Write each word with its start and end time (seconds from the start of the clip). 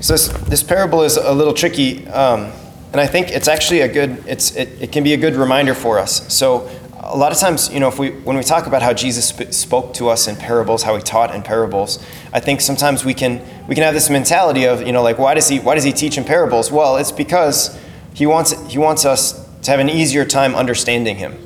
So 0.00 0.12
this, 0.12 0.28
this 0.48 0.62
parable 0.62 1.02
is 1.02 1.16
a 1.16 1.32
little 1.32 1.52
tricky, 1.52 2.06
um, 2.08 2.52
and 2.92 3.00
I 3.00 3.06
think 3.08 3.30
it's 3.30 3.48
actually 3.48 3.80
a 3.80 3.88
good. 3.88 4.24
It's 4.28 4.54
it, 4.54 4.68
it 4.80 4.92
can 4.92 5.02
be 5.02 5.12
a 5.12 5.16
good 5.16 5.34
reminder 5.34 5.74
for 5.74 5.98
us. 5.98 6.32
So 6.32 6.70
a 7.02 7.16
lot 7.16 7.32
of 7.32 7.38
times, 7.38 7.68
you 7.72 7.80
know, 7.80 7.88
if 7.88 7.98
we 7.98 8.10
when 8.10 8.36
we 8.36 8.44
talk 8.44 8.66
about 8.66 8.80
how 8.80 8.92
Jesus 8.92 9.26
sp- 9.26 9.50
spoke 9.50 9.94
to 9.94 10.08
us 10.08 10.28
in 10.28 10.36
parables, 10.36 10.84
how 10.84 10.94
he 10.94 11.02
taught 11.02 11.34
in 11.34 11.42
parables, 11.42 11.98
I 12.32 12.38
think 12.38 12.60
sometimes 12.60 13.04
we 13.04 13.12
can 13.12 13.44
we 13.66 13.74
can 13.74 13.82
have 13.82 13.92
this 13.92 14.08
mentality 14.08 14.66
of 14.66 14.86
you 14.86 14.92
know 14.92 15.02
like 15.02 15.18
why 15.18 15.34
does 15.34 15.48
he 15.48 15.58
why 15.58 15.74
does 15.74 15.84
he 15.84 15.92
teach 15.92 16.16
in 16.16 16.22
parables? 16.22 16.70
Well, 16.70 16.96
it's 16.96 17.12
because 17.12 17.76
he 18.14 18.24
wants 18.24 18.52
he 18.70 18.78
wants 18.78 19.04
us 19.04 19.44
to 19.62 19.70
have 19.72 19.80
an 19.80 19.88
easier 19.88 20.24
time 20.24 20.54
understanding 20.54 21.16
him. 21.16 21.36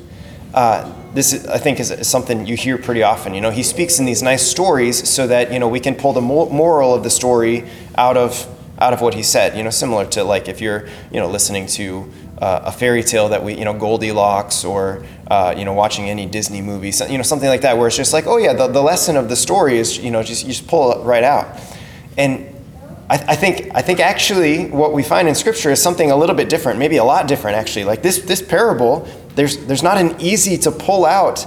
Uh, 0.53 0.93
this 1.15 1.33
is, 1.33 1.47
I 1.47 1.59
think 1.59 1.81
is, 1.81 1.91
is, 1.91 2.09
something 2.09 2.47
you 2.47 2.57
hear 2.57 2.79
pretty 2.79 3.03
often. 3.03 3.35
You 3.35 3.41
know, 3.41 3.51
he 3.51 3.63
speaks 3.63 3.99
in 3.99 4.05
these 4.05 4.23
nice 4.23 4.47
stories 4.47 5.09
so 5.09 5.27
that 5.27 5.53
you 5.53 5.59
know 5.59 5.69
we 5.69 5.81
can 5.81 5.95
pull 5.95 6.13
the 6.13 6.21
moral 6.21 6.95
of 6.95 7.03
the 7.03 7.11
story 7.11 7.65
out 7.97 8.17
of 8.17 8.47
out 8.79 8.93
of 8.93 9.01
what 9.01 9.15
he 9.15 9.23
said. 9.23 9.57
You 9.57 9.63
know, 9.63 9.71
similar 9.71 10.07
to 10.07 10.25
like 10.25 10.49
if 10.49 10.61
you're 10.61 10.89
you 11.11 11.21
know 11.21 11.29
listening 11.29 11.67
to 11.69 12.11
uh, 12.39 12.63
a 12.65 12.73
fairy 12.73 13.03
tale 13.03 13.29
that 13.29 13.45
we 13.45 13.55
you 13.55 13.65
know 13.65 13.75
Goldilocks 13.75 14.65
or 14.65 15.05
uh, 15.31 15.55
you 15.57 15.65
know 15.65 15.73
watching 15.75 16.09
any 16.09 16.27
Disney 16.27 16.63
movie, 16.63 16.93
you 17.09 17.19
know 17.19 17.23
something 17.23 17.49
like 17.49 17.61
that, 17.61 17.77
where 17.77 17.87
it's 17.87 17.97
just 17.97 18.13
like 18.13 18.27
oh 18.27 18.39
yeah, 18.39 18.53
the, 18.53 18.69
the 18.69 18.83
lesson 18.83 19.17
of 19.17 19.29
the 19.29 19.37
story 19.37 19.79
is 19.79 19.99
you 19.99 20.11
know 20.11 20.23
just 20.23 20.43
you 20.45 20.49
just 20.49 20.67
pull 20.67 20.93
it 20.93 21.05
right 21.05 21.25
out, 21.25 21.61
and 22.17 22.47
I, 23.09 23.17
I 23.29 23.37
think 23.37 23.71
I 23.75 23.83
think 23.83 24.01
actually 24.01 24.71
what 24.71 24.93
we 24.93 25.03
find 25.03 25.29
in 25.29 25.35
Scripture 25.35 25.71
is 25.71 25.83
something 25.83 26.11
a 26.11 26.17
little 26.17 26.35
bit 26.35 26.49
different, 26.49 26.79
maybe 26.79 26.97
a 26.97 27.05
lot 27.05 27.29
different 27.29 27.57
actually. 27.57 27.85
Like 27.85 28.03
this 28.03 28.21
this 28.21 28.41
parable 28.41 29.07
there's, 29.35 29.59
there's 29.67 29.83
not 29.83 29.99
an 29.99 30.21
easy 30.21 30.57
to 30.59 30.71
pull 30.71 31.05
out 31.05 31.47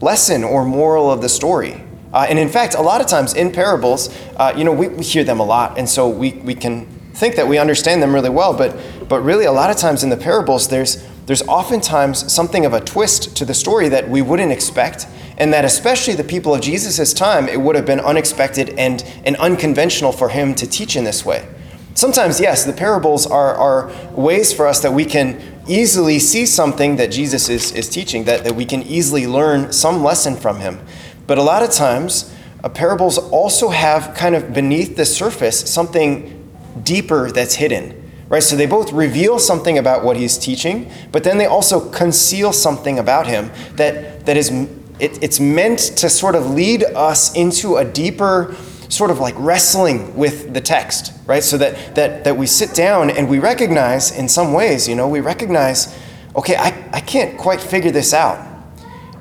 lesson 0.00 0.44
or 0.44 0.64
moral 0.64 1.10
of 1.10 1.22
the 1.22 1.28
story. 1.28 1.82
Uh, 2.12 2.26
and 2.28 2.38
in 2.38 2.48
fact, 2.48 2.74
a 2.74 2.82
lot 2.82 3.00
of 3.00 3.06
times 3.06 3.34
in 3.34 3.50
parables, 3.50 4.14
uh, 4.36 4.52
you 4.56 4.64
know, 4.64 4.72
we, 4.72 4.88
we 4.88 5.02
hear 5.02 5.24
them 5.24 5.40
a 5.40 5.44
lot, 5.44 5.78
and 5.78 5.88
so 5.88 6.08
we, 6.08 6.32
we 6.32 6.54
can 6.54 6.86
think 7.14 7.36
that 7.36 7.46
we 7.46 7.58
understand 7.58 8.02
them 8.02 8.12
really 8.14 8.30
well, 8.30 8.56
but, 8.56 8.76
but 9.08 9.20
really 9.20 9.44
a 9.44 9.52
lot 9.52 9.70
of 9.70 9.76
times 9.76 10.02
in 10.02 10.10
the 10.10 10.16
parables, 10.16 10.68
there's, 10.68 11.06
there's 11.26 11.42
oftentimes 11.42 12.32
something 12.32 12.66
of 12.66 12.72
a 12.74 12.80
twist 12.80 13.36
to 13.36 13.44
the 13.44 13.54
story 13.54 13.88
that 13.88 14.08
we 14.08 14.20
wouldn't 14.20 14.52
expect, 14.52 15.06
and 15.38 15.52
that 15.52 15.64
especially 15.64 16.14
the 16.14 16.24
people 16.24 16.54
of 16.54 16.60
Jesus' 16.60 17.14
time, 17.14 17.48
it 17.48 17.60
would 17.60 17.76
have 17.76 17.86
been 17.86 18.00
unexpected 18.00 18.70
and, 18.78 19.02
and 19.24 19.36
unconventional 19.36 20.12
for 20.12 20.28
him 20.28 20.54
to 20.54 20.66
teach 20.66 20.96
in 20.96 21.04
this 21.04 21.24
way. 21.24 21.46
Sometimes, 21.94 22.40
yes, 22.40 22.64
the 22.64 22.72
parables 22.72 23.26
are, 23.26 23.54
are 23.54 23.92
ways 24.12 24.52
for 24.52 24.66
us 24.66 24.80
that 24.80 24.92
we 24.92 25.04
can 25.04 25.51
easily 25.68 26.18
see 26.18 26.46
something 26.46 26.96
that 26.96 27.10
Jesus 27.10 27.48
is, 27.48 27.72
is 27.72 27.88
teaching, 27.88 28.24
that, 28.24 28.44
that 28.44 28.54
we 28.54 28.64
can 28.64 28.82
easily 28.82 29.26
learn 29.26 29.72
some 29.72 30.02
lesson 30.02 30.36
from 30.36 30.58
him. 30.60 30.78
But 31.26 31.38
a 31.38 31.42
lot 31.42 31.62
of 31.62 31.70
times, 31.70 32.34
uh, 32.62 32.68
parables 32.68 33.18
also 33.18 33.68
have 33.68 34.14
kind 34.14 34.34
of 34.34 34.52
beneath 34.52 34.96
the 34.96 35.04
surface 35.04 35.58
something 35.60 36.50
deeper 36.82 37.30
that's 37.30 37.54
hidden. 37.54 37.98
Right? 38.28 38.42
So 38.42 38.56
they 38.56 38.66
both 38.66 38.92
reveal 38.92 39.38
something 39.38 39.78
about 39.78 40.04
what 40.04 40.16
he's 40.16 40.38
teaching, 40.38 40.90
but 41.12 41.22
then 41.22 41.38
they 41.38 41.46
also 41.46 41.90
conceal 41.90 42.52
something 42.52 42.98
about 42.98 43.26
him 43.26 43.50
that, 43.74 44.24
that 44.24 44.36
is 44.36 44.50
it, 44.98 45.22
it's 45.22 45.40
meant 45.40 45.78
to 45.96 46.08
sort 46.08 46.34
of 46.34 46.50
lead 46.50 46.84
us 46.84 47.34
into 47.34 47.76
a 47.76 47.84
deeper 47.84 48.54
sort 48.92 49.10
of 49.10 49.18
like 49.18 49.34
wrestling 49.38 50.14
with 50.14 50.52
the 50.52 50.60
text, 50.60 51.14
right? 51.26 51.42
So 51.42 51.56
that, 51.56 51.94
that, 51.94 52.24
that 52.24 52.36
we 52.36 52.46
sit 52.46 52.74
down 52.74 53.08
and 53.08 53.26
we 53.26 53.38
recognize, 53.38 54.16
in 54.16 54.28
some 54.28 54.52
ways, 54.52 54.86
you 54.86 54.94
know, 54.94 55.08
we 55.08 55.20
recognize, 55.20 55.98
okay, 56.36 56.56
I, 56.56 56.90
I 56.92 57.00
can't 57.00 57.38
quite 57.38 57.58
figure 57.58 57.90
this 57.90 58.12
out. 58.12 58.46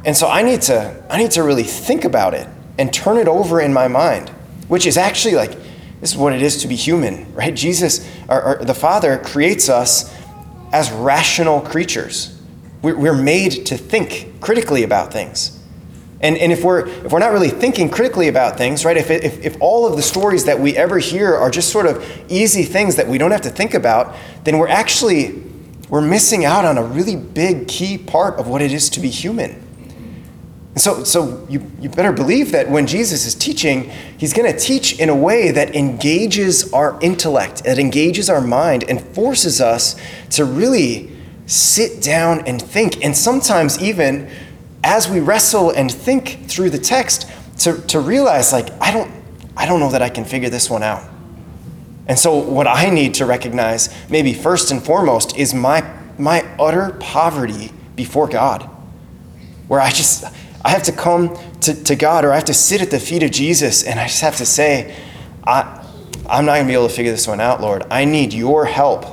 And 0.03 0.15
so 0.15 0.27
I 0.27 0.41
need 0.41 0.61
to, 0.63 1.01
I 1.09 1.17
need 1.17 1.31
to 1.31 1.43
really 1.43 1.63
think 1.63 2.03
about 2.03 2.33
it 2.33 2.49
and 2.77 2.93
turn 2.93 3.17
it 3.17 3.29
over 3.29 3.61
in 3.61 3.71
my 3.71 3.87
mind, 3.87 4.27
which 4.67 4.85
is 4.85 4.97
actually 4.97 5.35
like, 5.35 5.51
this 6.01 6.11
is 6.11 6.17
what 6.17 6.33
it 6.33 6.41
is 6.41 6.61
to 6.63 6.67
be 6.67 6.75
human, 6.75 7.33
right? 7.33 7.55
Jesus, 7.55 8.05
or, 8.27 8.59
or 8.59 8.65
the 8.65 8.73
Father, 8.73 9.19
creates 9.19 9.69
us 9.69 10.13
as 10.73 10.91
rational 10.91 11.61
creatures. 11.61 12.37
We're, 12.81 12.97
we're 12.97 13.21
made 13.21 13.67
to 13.67 13.77
think 13.77 14.41
critically 14.41 14.83
about 14.83 15.13
things. 15.13 15.60
And, 16.21 16.37
and 16.37 16.51
if, 16.51 16.63
we're, 16.63 16.87
if 16.87 17.11
we're 17.11 17.19
not 17.19 17.31
really 17.31 17.49
thinking 17.49 17.89
critically 17.89 18.27
about 18.27 18.57
things, 18.57 18.85
right, 18.85 18.95
if, 18.95 19.09
if, 19.09 19.43
if 19.43 19.57
all 19.59 19.87
of 19.87 19.95
the 19.95 20.03
stories 20.03 20.45
that 20.45 20.59
we 20.59 20.77
ever 20.77 20.99
hear 20.99 21.35
are 21.35 21.49
just 21.49 21.71
sort 21.71 21.87
of 21.87 22.05
easy 22.29 22.63
things 22.63 22.95
that 22.97 23.07
we 23.07 23.17
don't 23.17 23.31
have 23.31 23.41
to 23.41 23.49
think 23.49 23.73
about, 23.73 24.15
then 24.43 24.59
we're 24.59 24.67
actually, 24.67 25.43
we're 25.89 26.01
missing 26.01 26.45
out 26.45 26.63
on 26.63 26.77
a 26.77 26.83
really 26.83 27.15
big 27.15 27.67
key 27.67 27.97
part 27.97 28.39
of 28.39 28.47
what 28.47 28.61
it 28.61 28.71
is 28.71 28.89
to 28.91 28.99
be 28.99 29.09
human. 29.09 29.67
And 30.73 30.79
so, 30.79 31.03
so 31.03 31.45
you, 31.49 31.69
you 31.81 31.89
better 31.89 32.13
believe 32.13 32.51
that 32.51 32.69
when 32.69 32.87
Jesus 32.87 33.25
is 33.25 33.35
teaching, 33.35 33.89
he's 34.17 34.31
going 34.31 34.49
to 34.49 34.57
teach 34.57 34.99
in 34.99 35.09
a 35.09 35.15
way 35.15 35.51
that 35.51 35.75
engages 35.75 36.71
our 36.71 36.97
intellect, 37.01 37.65
that 37.65 37.77
engages 37.77 38.29
our 38.29 38.39
mind, 38.39 38.85
and 38.87 39.01
forces 39.01 39.59
us 39.59 39.99
to 40.29 40.45
really 40.45 41.11
sit 41.45 42.01
down 42.01 42.47
and 42.47 42.61
think, 42.61 43.03
and 43.03 43.17
sometimes 43.17 43.81
even 43.81 44.29
as 44.83 45.09
we 45.09 45.19
wrestle 45.19 45.71
and 45.71 45.91
think 45.91 46.47
through 46.47 46.69
the 46.69 46.79
text 46.79 47.29
to, 47.59 47.79
to 47.87 47.99
realize 47.99 48.51
like 48.51 48.69
I 48.81 48.91
don't 48.91 49.11
I 49.55 49.65
don't 49.65 49.79
know 49.79 49.91
that 49.91 50.01
I 50.01 50.09
can 50.09 50.25
figure 50.25 50.49
this 50.49 50.69
one 50.69 50.81
out. 50.81 51.03
And 52.07 52.17
so 52.17 52.35
what 52.35 52.67
I 52.67 52.89
need 52.89 53.13
to 53.15 53.25
recognize 53.25 53.89
maybe 54.09 54.33
first 54.33 54.71
and 54.71 54.83
foremost 54.83 55.37
is 55.37 55.53
my 55.53 55.87
my 56.17 56.41
utter 56.59 56.97
poverty 56.99 57.71
before 57.95 58.27
God. 58.27 58.63
Where 59.67 59.79
I 59.79 59.91
just 59.91 60.25
I 60.63 60.69
have 60.69 60.83
to 60.83 60.91
come 60.91 61.37
to, 61.61 61.83
to 61.83 61.95
God 61.95 62.25
or 62.25 62.31
I 62.31 62.35
have 62.35 62.45
to 62.45 62.53
sit 62.53 62.81
at 62.81 62.91
the 62.91 62.99
feet 62.99 63.23
of 63.23 63.31
Jesus 63.31 63.83
and 63.83 63.99
I 63.99 64.07
just 64.07 64.21
have 64.21 64.37
to 64.37 64.45
say, 64.45 64.95
I 65.45 65.77
I'm 66.27 66.45
not 66.45 66.55
gonna 66.55 66.67
be 66.67 66.73
able 66.73 66.87
to 66.87 66.93
figure 66.93 67.11
this 67.11 67.27
one 67.27 67.39
out, 67.39 67.61
Lord. 67.61 67.83
I 67.91 68.05
need 68.05 68.33
your 68.33 68.65
help. 68.65 69.05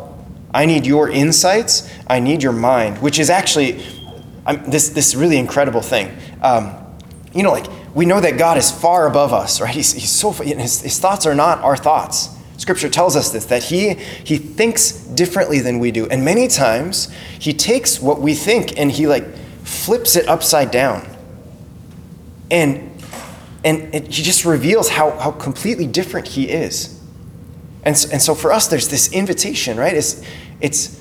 I 0.54 0.64
need 0.64 0.86
your 0.86 1.10
insights. 1.10 1.92
I 2.06 2.20
need 2.20 2.42
your 2.42 2.52
mind, 2.52 2.98
which 2.98 3.18
is 3.18 3.28
actually 3.28 3.84
I'm, 4.48 4.70
this 4.70 4.88
this 4.88 5.14
really 5.14 5.36
incredible 5.36 5.82
thing. 5.82 6.16
Um, 6.42 6.75
you 7.34 7.42
know, 7.42 7.53
like 7.53 7.66
we 7.94 8.06
know 8.06 8.19
that 8.19 8.38
God 8.38 8.56
is 8.56 8.70
far 8.70 9.06
above 9.06 9.32
us, 9.32 9.60
right? 9.60 9.75
He's, 9.75 9.92
he's 9.92 10.10
so 10.10 10.32
his, 10.32 10.81
his 10.81 10.98
thoughts 10.98 11.26
are 11.26 11.34
not 11.34 11.59
our 11.60 11.76
thoughts. 11.76 12.31
Scripture 12.56 12.88
tells 12.88 13.14
us 13.14 13.31
this 13.31 13.44
that 13.47 13.64
he 13.64 13.94
he 13.94 14.38
thinks 14.38 14.92
differently 14.92 15.60
than 15.60 15.78
we 15.78 15.91
do, 15.91 16.06
and 16.08 16.25
many 16.25 16.48
times 16.48 17.12
he 17.38 17.53
takes 17.53 18.00
what 18.00 18.20
we 18.20 18.34
think 18.34 18.78
and 18.78 18.91
he 18.91 19.06
like 19.06 19.37
flips 19.64 20.16
it 20.16 20.26
upside 20.26 20.70
down, 20.70 21.06
and 22.50 22.91
and 23.64 23.94
it, 23.94 24.06
he 24.06 24.22
just 24.22 24.47
reveals 24.47 24.88
how 24.88 25.10
how 25.19 25.31
completely 25.31 25.87
different 25.87 26.26
he 26.26 26.48
is. 26.48 26.98
And 27.84 27.94
and 28.10 28.22
so 28.22 28.34
for 28.34 28.50
us, 28.50 28.66
there's 28.66 28.88
this 28.88 29.12
invitation, 29.12 29.76
right? 29.76 29.94
It's 29.94 30.22
it's 30.62 30.98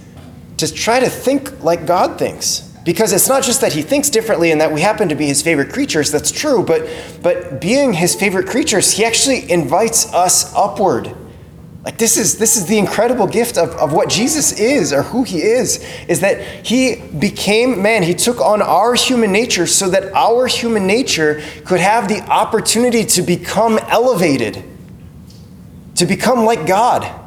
to 0.57 0.73
try 0.73 0.99
to 0.99 1.09
think 1.09 1.63
like 1.63 1.85
God 1.85 2.19
thinks 2.19 2.66
because 2.87 3.11
it's 3.11 3.27
not 3.27 3.43
just 3.43 3.59
that 3.59 3.73
he 3.73 3.81
thinks 3.81 4.09
differently 4.09 4.49
and 4.49 4.61
that 4.61 4.71
we 4.71 4.79
happen 4.79 5.09
to 5.09 5.15
be 5.15 5.25
his 5.25 5.41
favorite 5.41 5.73
creatures, 5.73 6.09
that's 6.09 6.31
true, 6.31 6.63
but, 6.63 6.87
but 7.21 7.59
being 7.59 7.91
his 7.91 8.15
favorite 8.15 8.47
creatures, 8.47 8.93
he 8.93 9.03
actually 9.03 9.51
invites 9.51 10.13
us 10.13 10.55
upward. 10.55 11.13
Like 11.83 11.97
this 11.97 12.15
is 12.15 12.37
this 12.37 12.55
is 12.55 12.65
the 12.65 12.77
incredible 12.77 13.27
gift 13.27 13.57
of, 13.57 13.71
of 13.71 13.91
what 13.91 14.07
Jesus 14.07 14.57
is 14.57 14.93
or 14.93 15.03
who 15.03 15.23
he 15.23 15.41
is, 15.41 15.85
is 16.07 16.21
that 16.21 16.65
he 16.65 16.95
became 17.19 17.81
man. 17.81 18.03
He 18.03 18.13
took 18.13 18.39
on 18.39 18.61
our 18.61 18.93
human 18.93 19.33
nature 19.33 19.67
so 19.67 19.89
that 19.89 20.13
our 20.13 20.47
human 20.47 20.87
nature 20.87 21.43
could 21.65 21.81
have 21.81 22.07
the 22.07 22.21
opportunity 22.21 23.03
to 23.03 23.21
become 23.21 23.79
elevated, 23.89 24.63
to 25.95 26.05
become 26.05 26.45
like 26.45 26.65
God. 26.65 27.26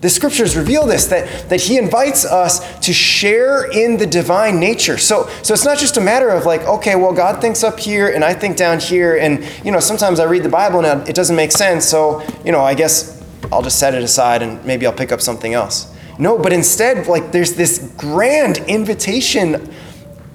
The 0.00 0.08
scriptures 0.08 0.56
reveal 0.56 0.86
this 0.86 1.06
that, 1.06 1.50
that 1.50 1.60
he 1.60 1.76
invites 1.76 2.24
us 2.24 2.78
to 2.80 2.92
share 2.92 3.70
in 3.70 3.98
the 3.98 4.06
divine 4.06 4.58
nature. 4.58 4.96
So, 4.96 5.28
so 5.42 5.52
it's 5.52 5.64
not 5.64 5.78
just 5.78 5.98
a 5.98 6.00
matter 6.00 6.30
of 6.30 6.46
like, 6.46 6.62
okay, 6.62 6.96
well, 6.96 7.12
God 7.12 7.40
thinks 7.42 7.62
up 7.62 7.78
here 7.78 8.08
and 8.08 8.24
I 8.24 8.32
think 8.32 8.56
down 8.56 8.80
here. 8.80 9.18
And, 9.18 9.44
you 9.62 9.70
know, 9.70 9.80
sometimes 9.80 10.18
I 10.18 10.24
read 10.24 10.42
the 10.42 10.48
Bible 10.48 10.84
and 10.84 11.06
it 11.06 11.14
doesn't 11.14 11.36
make 11.36 11.52
sense. 11.52 11.84
So, 11.84 12.22
you 12.44 12.52
know, 12.52 12.62
I 12.62 12.74
guess 12.74 13.22
I'll 13.52 13.62
just 13.62 13.78
set 13.78 13.94
it 13.94 14.02
aside 14.02 14.40
and 14.42 14.64
maybe 14.64 14.86
I'll 14.86 14.92
pick 14.92 15.12
up 15.12 15.20
something 15.20 15.52
else. 15.52 15.94
No, 16.18 16.38
but 16.38 16.52
instead, 16.52 17.06
like, 17.06 17.30
there's 17.32 17.54
this 17.54 17.92
grand 17.96 18.58
invitation 18.68 19.70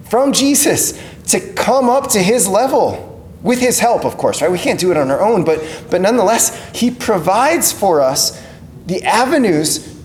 from 0.03 0.31
Jesus 0.31 0.99
to 1.27 1.39
come 1.39 1.89
up 1.89 2.09
to 2.11 2.21
his 2.21 2.47
level 2.47 3.11
with 3.41 3.59
his 3.59 3.79
help, 3.79 4.05
of 4.05 4.17
course, 4.17 4.41
right? 4.41 4.51
We 4.51 4.57
can't 4.57 4.79
do 4.79 4.91
it 4.91 4.97
on 4.97 5.11
our 5.11 5.21
own, 5.21 5.43
but, 5.43 5.85
but 5.91 6.01
nonetheless, 6.01 6.71
he 6.75 6.89
provides 6.89 7.71
for 7.71 8.01
us 8.01 8.43
the 8.85 9.03
avenues 9.03 9.95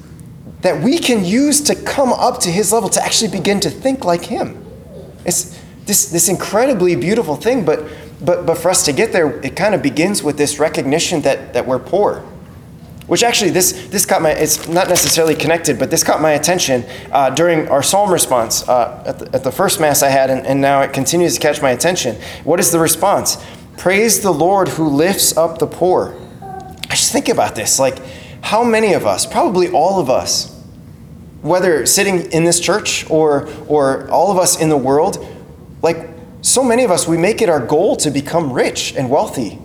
that 0.63 0.83
we 0.83 0.99
can 0.99 1.25
use 1.25 1.61
to 1.63 1.75
come 1.75 2.13
up 2.13 2.41
to 2.41 2.51
his 2.51 2.73
level, 2.73 2.89
to 2.91 3.03
actually 3.03 3.31
begin 3.31 3.61
to 3.61 3.71
think 3.71 4.05
like 4.05 4.25
him. 4.25 4.65
It's 5.25 5.59
this, 5.87 6.11
this 6.11 6.29
incredibly 6.29 6.97
beautiful 6.97 7.37
thing, 7.37 7.65
but, 7.65 7.85
but, 8.23 8.47
but 8.47 8.59
for 8.59 8.71
us 8.71 8.85
to 8.85 8.93
get 8.93 9.13
there, 9.13 9.41
it 9.41 9.57
kind 9.57 9.75
of 9.75 9.83
begins 9.83 10.23
with 10.23 10.37
this 10.37 10.59
recognition 10.59 11.23
that, 11.23 11.55
that 11.55 11.67
we're 11.67 11.79
poor. 11.79 12.25
Which 13.07 13.25
actually, 13.25 13.51
this, 13.51 13.89
this 13.89 14.07
caught 14.07 14.23
my, 14.23 14.31
it's 14.31 14.69
not 14.69 14.89
necessarily 14.89 15.35
connected, 15.35 15.79
but 15.79 15.91
this 15.91 16.05
caught 16.05 16.21
my 16.21 16.33
attention 16.33 16.85
uh, 17.11 17.31
during 17.31 17.67
our 17.69 17.83
psalm 17.83 18.13
response 18.13 18.69
uh, 18.69 19.03
at, 19.05 19.19
the, 19.19 19.35
at 19.35 19.43
the 19.43 19.51
first 19.51 19.81
Mass 19.81 20.03
I 20.03 20.11
had, 20.11 20.31
and, 20.31 20.47
and 20.47 20.61
now 20.61 20.83
it 20.83 20.93
continues 20.93 21.35
to 21.35 21.41
catch 21.41 21.61
my 21.61 21.71
attention. 21.71 22.17
What 22.45 22.61
is 22.61 22.71
the 22.71 22.79
response? 22.79 23.43
Praise 23.77 24.21
the 24.21 24.31
Lord 24.31 24.69
who 24.69 24.87
lifts 24.87 25.37
up 25.37 25.59
the 25.59 25.67
poor. 25.67 26.15
I 26.43 26.95
just 26.95 27.13
think 27.13 27.29
about 27.29 27.57
this. 27.57 27.81
Like, 27.81 27.99
how 28.43 28.65
many 28.65 28.93
of 28.93 29.07
us, 29.07 29.27
probably 29.27 29.71
all 29.71 30.01
of 30.01 30.11
us, 30.11 30.57
whether 31.43 31.87
sitting 31.87 32.31
in 32.33 32.45
this 32.45 32.61
church 32.61 33.09
or, 33.11 33.49
or 33.67 34.09
all 34.11 34.31
of 34.31 34.39
us 34.39 34.61
in 34.61 34.69
the 34.69 34.77
world, 34.77 35.27
like 35.83 36.09
so 36.43 36.63
many 36.63 36.85
of 36.85 36.91
us, 36.91 37.07
we 37.07 37.17
make 37.17 37.43
it 37.43 37.49
our 37.49 37.65
goal 37.65 37.97
to 37.97 38.11
become 38.11 38.53
rich 38.53 38.95
and 38.95 39.11
wealthy. 39.11 39.59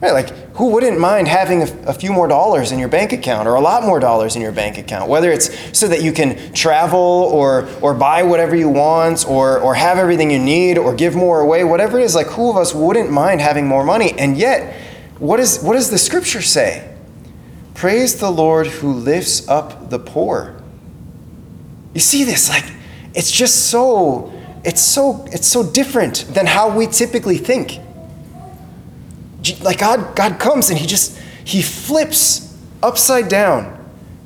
Right, 0.00 0.12
like 0.12 0.30
who 0.54 0.70
wouldn't 0.70 0.98
mind 0.98 1.28
having 1.28 1.62
a, 1.62 1.66
a, 1.88 1.92
few 1.92 2.10
more 2.10 2.26
dollars 2.26 2.72
in 2.72 2.78
your 2.78 2.88
bank 2.88 3.12
account 3.12 3.46
or 3.46 3.54
a 3.54 3.60
lot 3.60 3.82
more 3.82 4.00
dollars 4.00 4.34
in 4.34 4.40
your 4.40 4.50
bank 4.50 4.78
account? 4.78 5.10
Whether 5.10 5.30
it's 5.30 5.78
so 5.78 5.88
that 5.88 6.02
you 6.02 6.10
can 6.10 6.54
travel 6.54 6.98
or 6.98 7.68
or 7.82 7.92
buy 7.92 8.22
whatever 8.22 8.56
you 8.56 8.70
want 8.70 9.28
or 9.28 9.58
or 9.58 9.74
have 9.74 9.98
everything 9.98 10.30
you 10.30 10.38
need 10.38 10.78
or 10.78 10.94
give 10.94 11.14
more 11.14 11.40
away, 11.40 11.64
whatever 11.64 11.98
it 11.98 12.04
is, 12.04 12.14
like 12.14 12.28
who 12.28 12.48
of 12.48 12.56
us 12.56 12.74
wouldn't 12.74 13.10
mind 13.10 13.42
having 13.42 13.66
more 13.66 13.84
money? 13.84 14.18
And 14.18 14.38
yet, 14.38 14.74
what 15.18 15.38
is 15.38 15.60
what 15.60 15.74
does 15.74 15.90
the 15.90 15.98
scripture 15.98 16.40
say? 16.40 16.89
Praise 17.80 18.16
the 18.16 18.30
Lord 18.30 18.66
who 18.66 18.92
lifts 18.92 19.48
up 19.48 19.88
the 19.88 19.98
poor. 19.98 20.54
You 21.94 22.00
see 22.00 22.24
this 22.24 22.48
like 22.48 22.64
it's 23.14 23.32
just 23.32 23.70
so 23.70 24.32
it's 24.64 24.82
so 24.82 25.26
it's 25.32 25.46
so 25.46 25.68
different 25.68 26.26
than 26.28 26.46
how 26.46 26.76
we 26.76 26.86
typically 26.86 27.38
think 27.38 27.80
like 29.60 29.78
God, 29.78 30.14
God 30.14 30.38
comes 30.38 30.70
and 30.70 30.78
he 30.78 30.86
just, 30.86 31.18
he 31.44 31.62
flips 31.62 32.56
upside 32.82 33.28
down 33.28 33.76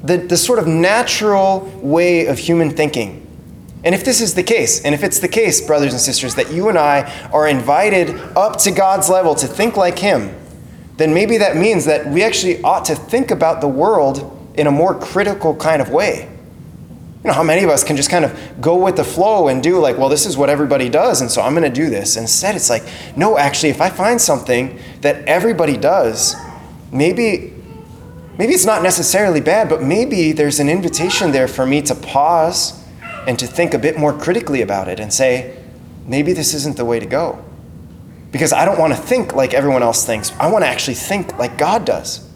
the, 0.03 0.19
the 0.19 0.37
sort 0.37 0.59
of 0.59 0.67
natural 0.67 1.61
way 1.83 2.27
of 2.27 2.39
human 2.39 2.71
thinking. 2.71 3.21
And 3.85 3.95
if 3.95 4.05
this 4.05 4.21
is 4.21 4.35
the 4.35 4.43
case, 4.43 4.83
and 4.83 4.95
if 4.95 5.05
it's 5.05 5.19
the 5.19 5.29
case, 5.29 5.61
brothers 5.61 5.93
and 5.93 6.01
sisters, 6.01 6.35
that 6.37 6.53
you 6.53 6.69
and 6.69 6.79
I 6.79 7.29
are 7.33 7.47
invited 7.47 8.11
up 8.37 8.59
to 8.61 8.71
God's 8.71 9.09
level 9.11 9.35
to 9.37 9.47
think 9.47 9.77
like 9.77 9.99
him, 9.99 10.35
then 10.97 11.13
maybe 11.13 11.39
that 11.39 11.57
means 11.57 11.85
that 11.87 12.07
we 12.07 12.23
actually 12.23 12.63
ought 12.63 12.85
to 12.87 12.95
think 12.95 13.31
about 13.31 13.61
the 13.61 13.69
world 13.69 14.31
in 14.55 14.67
a 14.67 14.71
more 14.71 14.99
critical 14.99 15.55
kind 15.57 15.83
of 15.83 15.91
way. 15.91 16.31
You 17.25 17.29
know, 17.29 17.33
how 17.33 17.43
many 17.43 17.65
of 17.65 17.71
us 17.71 17.83
can 17.83 17.97
just 17.97 18.11
kind 18.11 18.25
of 18.25 18.61
go 18.61 18.77
with 18.77 18.97
the 18.97 19.05
flow 19.05 19.49
and 19.49 19.63
do 19.63 19.79
like, 19.79 19.97
well, 19.97 20.11
this 20.11 20.27
is 20.27 20.37
what 20.37 20.51
everybody 20.51 20.91
does, 20.91 21.21
and 21.23 21.31
so 21.31 21.41
I'm 21.41 21.55
going 21.55 21.65
to 21.65 21.71
do 21.71 21.89
this. 21.89 22.17
Instead, 22.17 22.55
it's 22.55 22.69
like, 22.69 22.85
no, 23.17 23.39
actually, 23.39 23.71
if 23.71 23.81
I 23.81 23.89
find 23.89 24.21
something 24.21 24.79
that 25.01 25.25
everybody 25.25 25.77
does, 25.77 26.37
maybe 26.93 27.53
maybe 28.37 28.53
it's 28.53 28.67
not 28.67 28.83
necessarily 28.83 29.41
bad, 29.41 29.69
but 29.69 29.83
maybe 29.83 30.33
there's 30.33 30.61
an 30.61 30.69
invitation 30.69 31.33
there 31.33 31.49
for 31.49 31.65
me 31.67 31.81
to 31.83 31.95
pause 31.95 32.85
and 33.27 33.39
to 33.39 33.47
think 33.47 33.75
a 33.75 33.79
bit 33.79 33.99
more 33.99 34.13
critically 34.13 34.61
about 34.61 34.89
it 34.89 35.01
and 35.01 35.13
say, 35.13 35.57
maybe 36.07 36.33
this 36.33 36.53
isn't 36.53 36.77
the 36.77 36.85
way 36.85 37.01
to 37.01 37.07
go. 37.07 37.44
Because 38.35 38.53
I 38.53 38.65
don't 38.65 38.81
want 38.81 38.93
to 38.93 38.99
think 38.99 39.37
like 39.37 39.55
everyone 39.55 39.85
else 39.85 40.05
thinks. 40.05 40.33
I 40.41 40.51
want 40.51 40.65
to 40.65 40.69
actually 40.69 40.95
think 40.95 41.39
like 41.39 41.57
God 41.57 41.85
does. 41.85 42.29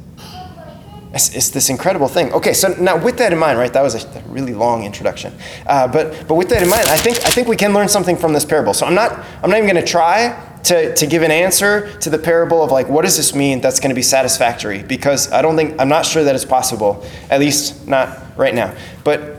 It's, 1.12 1.34
it's, 1.34 1.50
this 1.50 1.70
incredible 1.70 2.06
thing. 2.06 2.32
Okay, 2.32 2.52
so 2.52 2.68
now 2.74 3.02
with 3.02 3.18
that 3.18 3.32
in 3.32 3.38
mind, 3.40 3.58
right? 3.58 3.72
That 3.72 3.82
was 3.82 3.96
a 3.96 4.22
really 4.28 4.54
long 4.54 4.84
introduction, 4.84 5.34
uh, 5.66 5.88
but 5.88 6.28
but 6.28 6.36
with 6.36 6.50
that 6.50 6.62
in 6.62 6.68
mind, 6.68 6.86
I 6.86 6.98
think 6.98 7.16
I 7.26 7.30
think 7.30 7.48
we 7.48 7.56
can 7.56 7.74
learn 7.74 7.88
something 7.88 8.16
from 8.16 8.32
this 8.32 8.44
parable. 8.44 8.74
So 8.74 8.86
I'm 8.86 8.94
not 8.94 9.10
I'm 9.42 9.50
not 9.50 9.56
even 9.56 9.68
going 9.68 9.84
to 9.84 9.90
try 9.90 10.60
to 10.64 10.94
to 10.94 11.06
give 11.08 11.22
an 11.24 11.32
answer 11.32 11.92
to 11.98 12.10
the 12.10 12.18
parable 12.18 12.62
of 12.62 12.70
like 12.70 12.88
what 12.88 13.02
does 13.02 13.16
this 13.16 13.34
mean 13.34 13.60
that's 13.60 13.80
going 13.80 13.90
to 13.90 13.96
be 13.96 14.02
satisfactory 14.02 14.84
because 14.84 15.32
I 15.32 15.42
don't 15.42 15.56
think 15.56 15.80
I'm 15.80 15.88
not 15.88 16.06
sure 16.06 16.22
that 16.22 16.36
it's 16.36 16.44
possible. 16.44 17.04
At 17.28 17.40
least 17.40 17.88
not 17.88 18.38
right 18.38 18.54
now. 18.54 18.72
But 19.02 19.38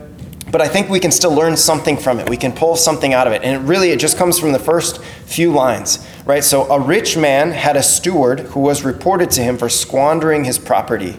but 0.50 0.60
I 0.60 0.68
think 0.68 0.88
we 0.88 1.00
can 1.00 1.12
still 1.12 1.32
learn 1.34 1.56
something 1.56 1.96
from 1.96 2.18
it. 2.18 2.28
We 2.28 2.36
can 2.36 2.52
pull 2.52 2.76
something 2.76 3.14
out 3.14 3.26
of 3.26 3.32
it. 3.32 3.42
And 3.42 3.62
it 3.62 3.66
really, 3.66 3.90
it 3.90 4.00
just 4.00 4.16
comes 4.18 4.38
from 4.38 4.52
the 4.52 4.58
first 4.58 5.02
few 5.02 5.52
lines, 5.52 6.06
right? 6.24 6.44
So, 6.44 6.70
a 6.70 6.80
rich 6.80 7.16
man 7.16 7.52
had 7.52 7.76
a 7.76 7.82
steward 7.82 8.40
who 8.40 8.60
was 8.60 8.84
reported 8.84 9.30
to 9.32 9.42
him 9.42 9.56
for 9.56 9.68
squandering 9.68 10.44
his 10.44 10.58
property. 10.58 11.18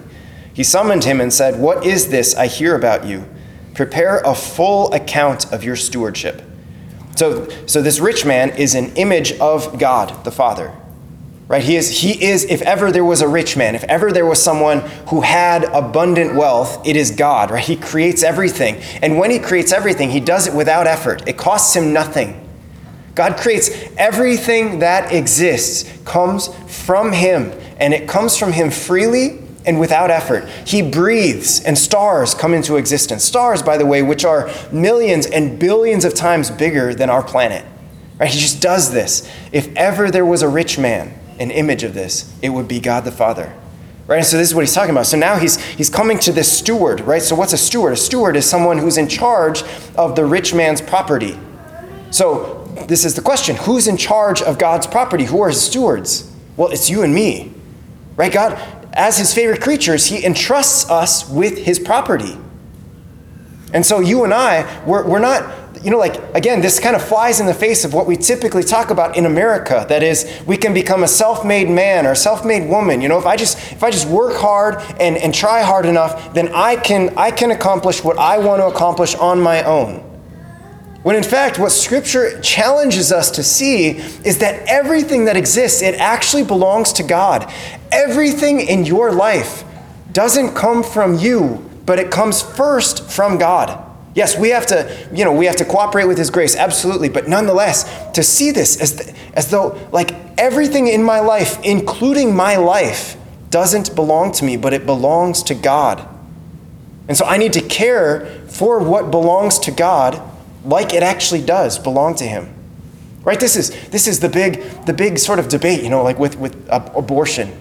He 0.54 0.64
summoned 0.64 1.04
him 1.04 1.22
and 1.22 1.32
said, 1.32 1.60
What 1.60 1.86
is 1.86 2.10
this 2.10 2.36
I 2.36 2.48
hear 2.48 2.76
about 2.76 3.06
you? 3.06 3.26
Prepare 3.74 4.20
a 4.20 4.36
full 4.36 4.92
account 4.94 5.52
of 5.52 5.64
your 5.64 5.76
stewardship. 5.76 6.42
So, 7.16 7.48
so 7.66 7.82
this 7.82 8.00
rich 8.00 8.26
man 8.26 8.52
is 8.52 8.76
an 8.76 8.96
image 8.96 9.34
of 9.34 9.80
God 9.80 10.24
the 10.24 10.32
Father. 10.32 10.76
Right? 11.48 11.64
He 11.64 11.76
is, 11.76 11.90
he 12.02 12.24
is, 12.24 12.46
if 12.46 12.62
ever 12.62 12.94
there 12.94 13.04
was 13.04 13.22
a 13.22 13.28
rich 13.28 13.58
man, 13.58 13.76
if 13.76 13.84
ever 13.84 14.12
there 14.14 14.26
was 14.26 14.42
someone 14.42 14.80
who 15.10 15.20
had 15.20 15.66
abundant 15.66 16.34
wealth, 16.34 16.88
it 16.88 16.96
is 16.96 17.12
God, 17.12 17.52
right? 17.52 17.62
He 17.62 17.76
creates 17.76 18.24
everything. 18.24 18.78
And 19.02 19.18
when 19.18 19.32
he 19.32 19.40
creates 19.40 19.74
everything, 19.74 20.12
he 20.12 20.22
does 20.22 20.48
it 20.48 20.54
without 20.54 20.88
effort. 20.88 21.28
It 21.28 21.38
costs 21.38 21.76
him 21.76 21.92
nothing. 21.92 22.40
God 23.16 23.38
creates 23.38 23.70
everything 23.98 24.80
that 24.80 25.12
exists, 25.12 25.92
comes 26.06 26.48
from 26.68 27.12
him, 27.12 27.52
and 27.78 27.94
it 27.94 28.08
comes 28.08 28.38
from 28.38 28.54
him 28.54 28.72
freely 28.72 29.40
and 29.66 29.80
without 29.80 30.10
effort. 30.10 30.48
He 30.66 30.82
breathes, 30.82 31.64
and 31.64 31.78
stars 31.78 32.34
come 32.34 32.54
into 32.54 32.78
existence. 32.78 33.24
Stars, 33.24 33.62
by 33.62 33.78
the 33.78 33.86
way, 33.86 34.02
which 34.02 34.26
are 34.26 34.50
millions 34.72 35.26
and 35.26 35.60
billions 35.60 36.06
of 36.06 36.14
times 36.14 36.50
bigger 36.50 36.94
than 36.94 37.10
our 37.10 37.24
planet. 37.24 37.66
Right? 38.18 38.30
He 38.30 38.40
just 38.40 38.62
does 38.62 38.92
this. 38.92 39.30
If 39.52 39.76
ever 39.76 40.10
there 40.10 40.26
was 40.26 40.42
a 40.42 40.48
rich 40.48 40.78
man, 40.78 41.14
an 41.40 41.52
image 41.52 41.84
of 41.84 41.94
this, 41.94 42.34
it 42.42 42.50
would 42.50 42.68
be 42.68 42.80
God 42.80 43.04
the 43.04 43.12
Father. 43.12 43.54
Right? 44.08 44.18
And 44.18 44.26
so 44.26 44.38
this 44.38 44.50
is 44.50 44.56
what 44.56 44.62
he's 44.62 44.74
talking 44.74 44.92
about. 44.92 45.06
So 45.06 45.18
now 45.18 45.38
he's 45.38 45.64
he's 45.64 45.90
coming 45.90 46.20
to 46.20 46.32
this 46.32 46.52
steward, 46.52 47.02
right? 47.02 47.22
So 47.22 47.36
what's 47.36 47.54
a 47.54 47.58
steward? 47.58 47.94
A 47.94 47.98
steward 47.98 48.36
is 48.36 48.46
someone 48.46 48.78
who's 48.78 48.98
in 48.98 49.08
charge 49.08 49.64
of 49.96 50.16
the 50.16 50.26
rich 50.26 50.54
man's 50.54 50.82
property. 50.82 51.40
So 52.10 52.61
this 52.88 53.06
is 53.06 53.16
the 53.16 53.22
question. 53.22 53.56
Who's 53.56 53.88
in 53.88 53.98
charge 53.98 54.42
of 54.42 54.58
God's 54.58 54.88
property? 54.88 55.26
Who 55.26 55.42
are 55.42 55.50
his 55.50 55.62
stewards? 55.62 56.32
Well, 56.58 56.70
it's 56.70 56.90
you 56.90 57.04
and 57.04 57.14
me. 57.14 57.54
Right? 58.16 58.32
God 58.32 58.60
as 58.94 59.18
his 59.18 59.34
favorite 59.34 59.62
creatures, 59.62 60.06
he 60.06 60.24
entrusts 60.26 60.90
us 60.90 61.30
with 61.30 61.58
his 61.60 61.80
property. 61.80 62.38
And 63.74 63.86
so 63.86 64.02
you 64.02 64.26
and 64.26 64.34
I, 64.34 64.84
we're, 64.86 65.08
we're 65.08 65.20
not, 65.20 65.82
you 65.84 65.92
know, 65.92 65.98
like, 65.98 66.22
again, 66.36 66.62
this 66.62 66.78
kind 66.78 66.94
of 66.94 67.02
flies 67.02 67.40
in 67.40 67.46
the 67.46 67.54
face 67.54 67.86
of 67.86 67.94
what 67.94 68.06
we 68.06 68.18
typically 68.18 68.64
talk 68.64 68.90
about 68.90 69.16
in 69.16 69.26
America. 69.26 69.86
That 69.88 70.04
is, 70.04 70.42
we 70.46 70.58
can 70.58 70.74
become 70.74 71.04
a 71.04 71.08
self-made 71.08 71.70
man 71.70 72.06
or 72.06 72.16
self-made 72.16 72.70
woman. 72.70 73.00
You 73.00 73.08
know, 73.08 73.18
if 73.18 73.26
I 73.26 73.38
just 73.38 73.58
if 73.72 73.82
I 73.82 73.92
just 73.92 74.08
work 74.08 74.36
hard 74.36 74.76
and, 75.00 75.16
and 75.16 75.34
try 75.34 75.62
hard 75.62 75.86
enough, 75.86 76.34
then 76.34 76.50
I 76.54 76.76
can 76.76 77.18
I 77.18 77.32
can 77.32 77.52
accomplish 77.52 78.04
what 78.04 78.18
I 78.18 78.40
want 78.40 78.62
to 78.62 78.66
accomplish 78.66 79.16
on 79.16 79.40
my 79.40 79.64
own. 79.64 80.11
When 81.04 81.16
in 81.16 81.24
fact, 81.24 81.58
what 81.58 81.72
Scripture 81.72 82.40
challenges 82.42 83.12
us 83.12 83.32
to 83.32 83.44
see 83.44 83.98
is 84.24 84.38
that 84.40 84.68
everything 84.68 85.26
that 85.26 85.36
exists, 85.36 85.82
it 85.82 85.96
actually 85.96 86.44
belongs 86.44 86.94
to 86.94 87.04
God. 87.04 87.52
Everything 87.92 88.62
in 88.62 88.86
your 88.86 89.12
life 89.12 89.64
doesn't 90.12 90.54
come 90.54 90.84
from 90.84 91.18
you, 91.18 91.68
but 91.86 91.98
it 91.98 92.12
comes 92.12 92.42
first 92.42 93.10
from 93.10 93.40
God. 93.40 93.88
Yes, 94.14 94.38
we 94.38 94.50
have 94.50 94.68
to, 94.68 95.08
you 95.12 95.26
know, 95.26 95.34
we 95.34 95.46
have 95.46 95.56
to 95.56 95.66
cooperate 95.66 96.06
with 96.06 96.18
His 96.18 96.30
grace, 96.30 96.56
absolutely. 96.56 97.10
But 97.10 97.28
nonetheless, 97.28 98.12
to 98.12 98.22
see 98.22 98.52
this 98.52 98.80
as, 98.80 99.14
as 99.34 99.50
though, 99.50 99.80
like, 99.92 100.14
everything 100.38 100.88
in 100.88 101.02
my 101.02 101.22
life, 101.22 101.58
including 101.64 102.36
my 102.36 102.58
life, 102.58 103.18
doesn't 103.50 103.96
belong 103.96 104.34
to 104.34 104.46
me, 104.46 104.58
but 104.58 104.74
it 104.74 104.86
belongs 104.86 105.42
to 105.44 105.56
God. 105.56 106.08
And 107.08 107.18
so 107.18 107.26
I 107.26 107.38
need 107.38 107.54
to 107.54 107.62
care 107.62 108.26
for 108.48 108.80
what 108.80 109.12
belongs 109.12 109.60
to 109.60 109.72
God 109.72 110.22
like 110.64 110.94
it 110.94 111.04
actually 111.04 111.42
does 111.42 111.80
belong 111.80 112.16
to 112.16 112.26
him. 112.26 112.54
Right? 113.24 113.40
This 113.40 113.56
is 113.56 113.70
this 113.90 114.08
is 114.08 114.20
the 114.20 114.30
big 114.30 114.62
the 114.86 114.94
big 114.94 115.20
sort 115.20 115.40
of 115.40 115.48
debate, 115.48 115.84
you 115.84 115.90
know, 115.90 116.04
like 116.04 116.18
with 116.18 116.38
with 116.38 116.56
abortion. 116.70 117.52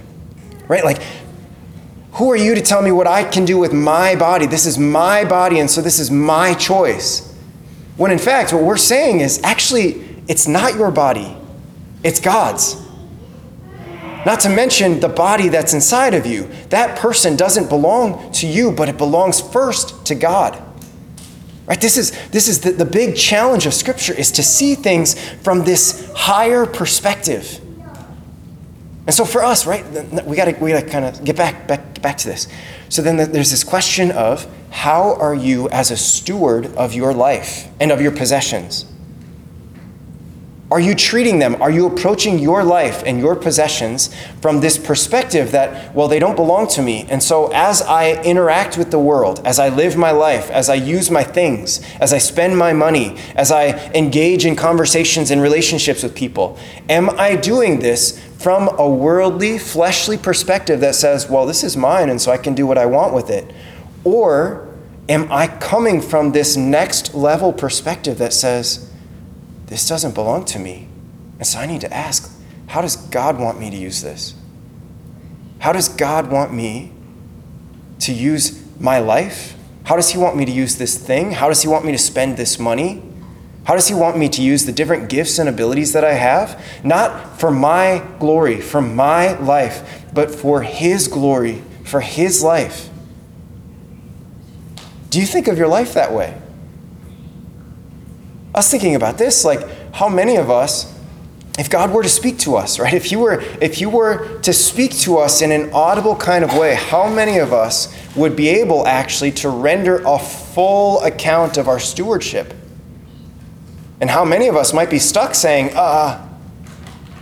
Right? 0.68 0.84
Like 0.84 1.02
who 2.12 2.30
are 2.30 2.36
you 2.36 2.54
to 2.54 2.60
tell 2.60 2.82
me 2.82 2.90
what 2.90 3.06
I 3.06 3.24
can 3.24 3.44
do 3.44 3.58
with 3.58 3.72
my 3.72 4.16
body? 4.16 4.46
This 4.46 4.66
is 4.66 4.78
my 4.78 5.24
body 5.24 5.58
and 5.58 5.70
so 5.70 5.80
this 5.80 5.98
is 5.98 6.10
my 6.10 6.54
choice. 6.54 7.32
When 7.96 8.10
in 8.10 8.18
fact 8.18 8.52
what 8.52 8.62
we're 8.62 8.76
saying 8.76 9.20
is 9.20 9.40
actually 9.42 10.06
it's 10.28 10.46
not 10.46 10.74
your 10.74 10.90
body. 10.90 11.36
It's 12.02 12.20
God's. 12.20 12.76
Not 14.26 14.40
to 14.40 14.48
mention 14.48 15.00
the 15.00 15.08
body 15.08 15.48
that's 15.48 15.72
inside 15.72 16.14
of 16.14 16.26
you. 16.26 16.48
That 16.68 16.98
person 16.98 17.36
doesn't 17.36 17.68
belong 17.68 18.32
to 18.32 18.46
you, 18.46 18.70
but 18.70 18.88
it 18.88 18.98
belongs 18.98 19.40
first 19.40 20.04
to 20.06 20.14
God. 20.14 20.62
Right? 21.70 21.80
This 21.80 21.96
is, 21.96 22.10
this 22.30 22.48
is 22.48 22.62
the, 22.62 22.72
the 22.72 22.84
big 22.84 23.14
challenge 23.14 23.64
of 23.64 23.72
Scripture 23.72 24.12
is 24.12 24.32
to 24.32 24.42
see 24.42 24.74
things 24.74 25.14
from 25.36 25.62
this 25.62 26.12
higher 26.16 26.66
perspective. 26.66 27.60
And 29.06 29.14
so 29.14 29.24
for 29.24 29.44
us, 29.44 29.68
right, 29.68 29.86
we 30.26 30.34
gotta, 30.34 30.56
we 30.60 30.72
gotta 30.72 30.84
kind 30.84 31.04
of 31.04 31.22
get 31.24 31.36
back, 31.36 31.68
back, 31.68 32.02
back 32.02 32.18
to 32.18 32.28
this. 32.28 32.48
So 32.88 33.02
then 33.02 33.16
there's 33.16 33.52
this 33.52 33.62
question 33.62 34.10
of 34.10 34.52
how 34.70 35.14
are 35.14 35.32
you 35.34 35.68
as 35.68 35.92
a 35.92 35.96
steward 35.96 36.66
of 36.74 36.92
your 36.92 37.14
life 37.14 37.68
and 37.78 37.92
of 37.92 38.00
your 38.00 38.10
possessions? 38.10 38.89
Are 40.72 40.78
you 40.78 40.94
treating 40.94 41.40
them? 41.40 41.60
Are 41.60 41.70
you 41.70 41.86
approaching 41.88 42.38
your 42.38 42.62
life 42.62 43.02
and 43.04 43.18
your 43.18 43.34
possessions 43.34 44.14
from 44.40 44.60
this 44.60 44.78
perspective 44.78 45.50
that, 45.50 45.92
well, 45.96 46.06
they 46.06 46.20
don't 46.20 46.36
belong 46.36 46.68
to 46.68 46.82
me? 46.82 47.06
And 47.10 47.20
so, 47.20 47.50
as 47.52 47.82
I 47.82 48.22
interact 48.22 48.78
with 48.78 48.92
the 48.92 48.98
world, 48.98 49.40
as 49.44 49.58
I 49.58 49.68
live 49.68 49.96
my 49.96 50.12
life, 50.12 50.48
as 50.48 50.68
I 50.68 50.74
use 50.74 51.10
my 51.10 51.24
things, 51.24 51.80
as 51.98 52.12
I 52.12 52.18
spend 52.18 52.56
my 52.56 52.72
money, 52.72 53.18
as 53.34 53.50
I 53.50 53.70
engage 53.94 54.46
in 54.46 54.54
conversations 54.54 55.32
and 55.32 55.42
relationships 55.42 56.04
with 56.04 56.14
people, 56.14 56.56
am 56.88 57.10
I 57.18 57.34
doing 57.34 57.80
this 57.80 58.24
from 58.38 58.68
a 58.78 58.88
worldly, 58.88 59.58
fleshly 59.58 60.16
perspective 60.16 60.78
that 60.80 60.94
says, 60.94 61.28
well, 61.28 61.46
this 61.46 61.64
is 61.64 61.76
mine, 61.76 62.08
and 62.08 62.22
so 62.22 62.30
I 62.30 62.36
can 62.36 62.54
do 62.54 62.64
what 62.64 62.78
I 62.78 62.86
want 62.86 63.12
with 63.12 63.28
it? 63.28 63.52
Or 64.04 64.68
am 65.08 65.30
I 65.32 65.48
coming 65.48 66.00
from 66.00 66.30
this 66.30 66.56
next 66.56 67.12
level 67.12 67.52
perspective 67.52 68.18
that 68.18 68.32
says, 68.32 68.89
this 69.70 69.88
doesn't 69.88 70.14
belong 70.14 70.44
to 70.46 70.58
me? 70.58 70.88
And 71.38 71.46
so 71.46 71.58
I 71.58 71.64
need 71.64 71.80
to 71.80 71.94
ask, 71.94 72.30
how 72.66 72.82
does 72.82 72.96
God 72.96 73.38
want 73.38 73.58
me 73.58 73.70
to 73.70 73.76
use 73.76 74.02
this? 74.02 74.34
How 75.60 75.72
does 75.72 75.88
God 75.88 76.30
want 76.30 76.52
me 76.52 76.92
to 78.00 78.12
use 78.12 78.62
my 78.78 78.98
life? 78.98 79.56
How 79.84 79.96
does 79.96 80.10
He 80.10 80.18
want 80.18 80.36
me 80.36 80.44
to 80.44 80.52
use 80.52 80.76
this 80.76 80.98
thing? 80.98 81.32
How 81.32 81.48
does 81.48 81.62
He 81.62 81.68
want 81.68 81.84
me 81.84 81.92
to 81.92 81.98
spend 81.98 82.36
this 82.36 82.58
money? 82.58 83.02
How 83.64 83.74
does 83.74 83.88
He 83.88 83.94
want 83.94 84.18
me 84.18 84.28
to 84.28 84.42
use 84.42 84.66
the 84.66 84.72
different 84.72 85.08
gifts 85.08 85.38
and 85.38 85.48
abilities 85.48 85.92
that 85.92 86.04
I 86.04 86.14
have? 86.14 86.62
Not 86.84 87.38
for 87.38 87.50
my 87.50 88.04
glory, 88.18 88.60
for 88.60 88.80
my 88.82 89.38
life, 89.38 90.04
but 90.12 90.34
for 90.34 90.62
His 90.62 91.08
glory, 91.08 91.62
for 91.84 92.00
His 92.00 92.42
life. 92.42 92.90
Do 95.10 95.20
you 95.20 95.26
think 95.26 95.46
of 95.46 95.58
your 95.58 95.68
life 95.68 95.94
that 95.94 96.12
way? 96.12 96.40
I 98.54 98.58
was 98.58 98.68
thinking 98.68 98.94
about 98.94 99.18
this 99.18 99.44
like, 99.44 99.94
how 99.94 100.08
many 100.08 100.36
of 100.36 100.50
us, 100.50 100.92
if 101.58 101.70
God 101.70 101.92
were 101.92 102.02
to 102.02 102.08
speak 102.08 102.38
to 102.40 102.56
us, 102.56 102.78
right? 102.78 102.94
If 102.94 103.12
you 103.12 103.20
were, 103.20 103.40
if 103.60 103.80
you 103.80 103.90
were 103.90 104.40
to 104.40 104.52
speak 104.52 104.92
to 105.00 105.18
us 105.18 105.42
in 105.42 105.52
an 105.52 105.70
audible 105.72 106.16
kind 106.16 106.44
of 106.44 106.56
way, 106.56 106.74
how 106.74 107.08
many 107.08 107.38
of 107.38 107.52
us 107.52 107.94
would 108.16 108.34
be 108.34 108.48
able 108.48 108.86
actually 108.86 109.32
to 109.32 109.48
render 109.48 110.02
a 110.06 110.18
full 110.18 111.00
account 111.02 111.58
of 111.58 111.68
our 111.68 111.78
stewardship? 111.78 112.54
And 114.00 114.10
how 114.10 114.24
many 114.24 114.48
of 114.48 114.56
us 114.56 114.72
might 114.72 114.90
be 114.90 114.98
stuck 114.98 115.34
saying, 115.34 115.70
uh, 115.74 116.26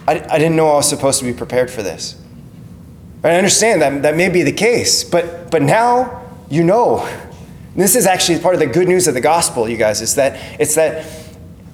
I, 0.07 0.13
I 0.31 0.39
didn't 0.39 0.57
know 0.57 0.71
I 0.71 0.77
was 0.77 0.89
supposed 0.89 1.19
to 1.19 1.25
be 1.25 1.35
prepared 1.35 1.71
for 1.71 1.83
this. 1.83 2.19
I 3.23 3.33
understand 3.33 3.83
that 3.83 4.03
that 4.03 4.17
may 4.17 4.29
be 4.29 4.43
the 4.43 4.53
case, 4.53 5.05
but, 5.05 5.51
but 5.51 5.61
now 5.61 6.25
you 6.49 6.65
know. 6.65 7.07
And 7.79 7.85
this 7.85 7.95
is 7.95 8.09
actually 8.09 8.41
part 8.41 8.57
of 8.57 8.59
the 8.59 8.67
good 8.67 8.89
news 8.89 9.07
of 9.07 9.15
the 9.15 9.21
gospel, 9.21 9.69
you 9.69 9.77
guys, 9.77 10.01
is 10.01 10.17
that 10.17 10.37
it's 10.59 10.75
that 10.75 11.07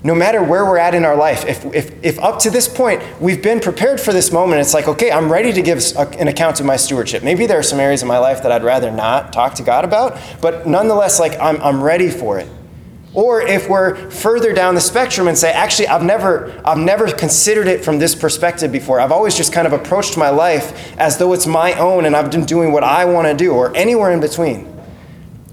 no 0.03 0.15
matter 0.15 0.43
where 0.43 0.67
we're 0.67 0.77
at 0.77 0.95
in 0.95 1.03
our 1.03 1.17
life, 1.17 1.47
if, 1.47 1.65
if, 1.75 2.05
if 2.05 2.19
up 2.19 2.41
to 2.41 2.51
this 2.51 2.69
point 2.69 3.03
we've 3.23 3.43
been 3.43 3.59
prepared 3.59 3.99
for 3.99 4.13
this 4.13 4.31
moment, 4.31 4.61
it's 4.61 4.75
like, 4.75 4.87
okay, 4.87 5.11
I'm 5.11 5.33
ready 5.33 5.51
to 5.55 5.63
give 5.63 5.83
an 5.97 6.29
account 6.29 6.61
of 6.61 6.67
my 6.67 6.77
stewardship. 6.77 7.23
Maybe 7.23 7.47
there 7.47 7.59
are 7.59 7.63
some 7.63 7.81
areas 7.81 8.03
in 8.03 8.09
my 8.09 8.19
life 8.19 8.43
that 8.43 8.53
I'd 8.53 8.63
rather 8.63 8.91
not 8.91 9.33
talk 9.33 9.55
to 9.55 9.63
God 9.63 9.87
about, 9.87 10.21
but 10.43 10.67
nonetheless, 10.67 11.19
like, 11.19 11.41
I'm, 11.41 11.59
I'm 11.63 11.83
ready 11.83 12.11
for 12.11 12.39
it. 12.39 12.51
Or 13.15 13.41
if 13.41 13.71
we're 13.71 14.11
further 14.11 14.53
down 14.53 14.75
the 14.75 14.83
spectrum 14.83 15.27
and 15.27 15.39
say, 15.39 15.53
actually, 15.53 15.89
I've 15.89 16.03
never, 16.03 16.61
I've 16.67 16.77
never 16.77 17.11
considered 17.13 17.67
it 17.67 17.83
from 17.83 17.99
this 17.99 18.15
perspective 18.15 18.71
before. 18.71 19.01
I've 19.01 19.11
always 19.11 19.39
just 19.39 19.55
kind 19.55 19.67
of 19.67 19.73
approached 19.73 20.19
my 20.19 20.29
life 20.29 20.95
as 20.99 21.17
though 21.17 21.33
it's 21.33 21.47
my 21.47 21.73
own 21.79 22.05
and 22.05 22.15
I've 22.15 22.31
been 22.31 22.45
doing 22.45 22.73
what 22.73 22.85
I 22.85 23.07
want 23.07 23.27
to 23.27 23.35
do, 23.35 23.55
or 23.55 23.75
anywhere 23.75 24.13
in 24.13 24.21
between. 24.21 24.74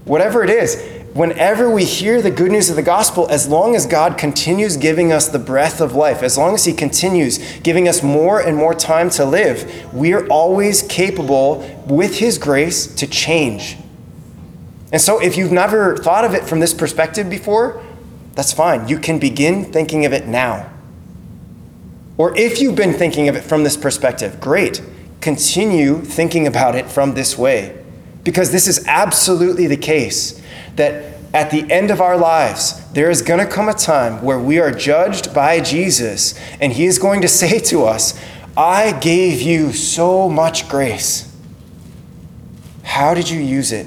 Whatever 0.04 0.42
it 0.42 0.50
is, 0.50 0.82
whenever 1.14 1.70
we 1.70 1.84
hear 1.84 2.20
the 2.20 2.30
good 2.30 2.50
news 2.50 2.70
of 2.70 2.76
the 2.76 2.82
gospel, 2.82 3.28
as 3.28 3.48
long 3.48 3.76
as 3.76 3.86
God 3.86 4.18
continues 4.18 4.76
giving 4.76 5.12
us 5.12 5.28
the 5.28 5.38
breath 5.38 5.80
of 5.80 5.94
life, 5.94 6.22
as 6.22 6.36
long 6.36 6.54
as 6.54 6.64
He 6.64 6.72
continues 6.72 7.38
giving 7.60 7.86
us 7.88 8.02
more 8.02 8.40
and 8.40 8.56
more 8.56 8.74
time 8.74 9.10
to 9.10 9.24
live, 9.24 9.92
we 9.94 10.12
are 10.12 10.26
always 10.28 10.82
capable, 10.82 11.60
with 11.86 12.18
His 12.18 12.38
grace, 12.38 12.86
to 12.96 13.06
change 13.06 13.76
and 14.92 15.00
so, 15.00 15.20
if 15.20 15.38
you've 15.38 15.52
never 15.52 15.96
thought 15.96 16.26
of 16.26 16.34
it 16.34 16.44
from 16.44 16.60
this 16.60 16.74
perspective 16.74 17.30
before, 17.30 17.82
that's 18.34 18.52
fine. 18.52 18.88
You 18.88 18.98
can 18.98 19.18
begin 19.18 19.72
thinking 19.72 20.04
of 20.04 20.12
it 20.12 20.26
now. 20.26 20.70
Or 22.18 22.36
if 22.36 22.60
you've 22.60 22.76
been 22.76 22.92
thinking 22.92 23.26
of 23.28 23.34
it 23.34 23.40
from 23.40 23.64
this 23.64 23.76
perspective, 23.76 24.38
great. 24.38 24.82
Continue 25.22 26.02
thinking 26.02 26.46
about 26.46 26.74
it 26.74 26.90
from 26.90 27.14
this 27.14 27.38
way. 27.38 27.81
Because 28.24 28.52
this 28.52 28.68
is 28.68 28.86
absolutely 28.86 29.66
the 29.66 29.76
case 29.76 30.40
that 30.76 31.16
at 31.34 31.50
the 31.50 31.70
end 31.72 31.90
of 31.90 32.00
our 32.00 32.16
lives, 32.16 32.78
there 32.92 33.10
is 33.10 33.22
going 33.22 33.40
to 33.40 33.50
come 33.50 33.68
a 33.68 33.74
time 33.74 34.22
where 34.22 34.38
we 34.38 34.58
are 34.58 34.70
judged 34.70 35.34
by 35.34 35.60
Jesus, 35.60 36.38
and 36.60 36.72
He 36.72 36.84
is 36.84 36.98
going 36.98 37.22
to 37.22 37.28
say 37.42 37.58
to 37.60 37.84
us, 37.84 38.18
I 38.56 38.98
gave 39.00 39.40
you 39.40 39.72
so 39.72 40.28
much 40.28 40.68
grace. 40.68 41.34
How 42.82 43.14
did 43.14 43.30
you 43.30 43.40
use 43.40 43.72
it? 43.72 43.86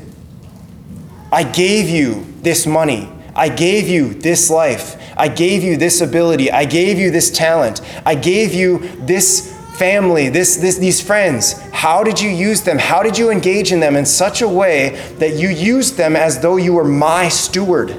I 1.32 1.44
gave 1.44 1.88
you 1.90 2.26
this 2.42 2.66
money. 2.66 3.10
I 3.36 3.50
gave 3.50 3.88
you 3.88 4.14
this 4.14 4.50
life. 4.50 4.96
I 5.18 5.28
gave 5.28 5.64
you 5.64 5.78
this 5.78 6.02
ability. 6.02 6.52
I 6.52 6.66
gave 6.66 6.98
you 6.98 7.12
this 7.12 7.30
talent. 7.30 7.82
I 8.06 8.16
gave 8.16 8.54
you 8.54 8.80
this 9.06 9.55
family, 9.78 10.30
this, 10.30 10.58
this, 10.58 10.78
these 10.78 11.02
friends. 11.02 11.54
How 11.72 12.04
did 12.04 12.20
you 12.20 12.30
use 12.30 12.62
them? 12.62 12.78
How 12.78 13.04
did 13.04 13.18
you 13.18 13.30
engage 13.30 13.72
in 13.72 13.80
them 13.80 13.96
in 13.96 14.06
such 14.06 14.42
a 14.42 14.48
way 14.48 14.90
that 15.20 15.36
you 15.36 15.50
used 15.50 15.98
them 15.98 16.16
as 16.16 16.40
though 16.40 16.58
you 16.58 16.74
were 16.74 16.84
my 16.84 17.30
steward? 17.30 17.92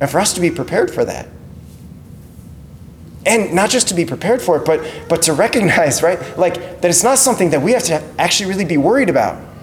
And 0.00 0.10
for 0.10 0.20
us 0.20 0.32
to 0.34 0.40
be 0.40 0.50
prepared 0.50 0.92
for 0.92 1.04
that. 1.04 1.28
And 3.26 3.54
not 3.54 3.70
just 3.70 3.88
to 3.88 3.94
be 3.94 4.04
prepared 4.04 4.42
for 4.42 4.58
it, 4.58 4.66
but, 4.66 4.80
but 5.08 5.22
to 5.22 5.32
recognize, 5.32 6.02
right, 6.02 6.18
like 6.38 6.54
that 6.80 6.84
it's 6.84 7.02
not 7.02 7.18
something 7.18 7.50
that 7.50 7.62
we 7.62 7.72
have 7.72 7.84
to 7.84 8.02
actually 8.18 8.50
really 8.50 8.64
be 8.66 8.76
worried 8.76 9.08
about 9.08 9.53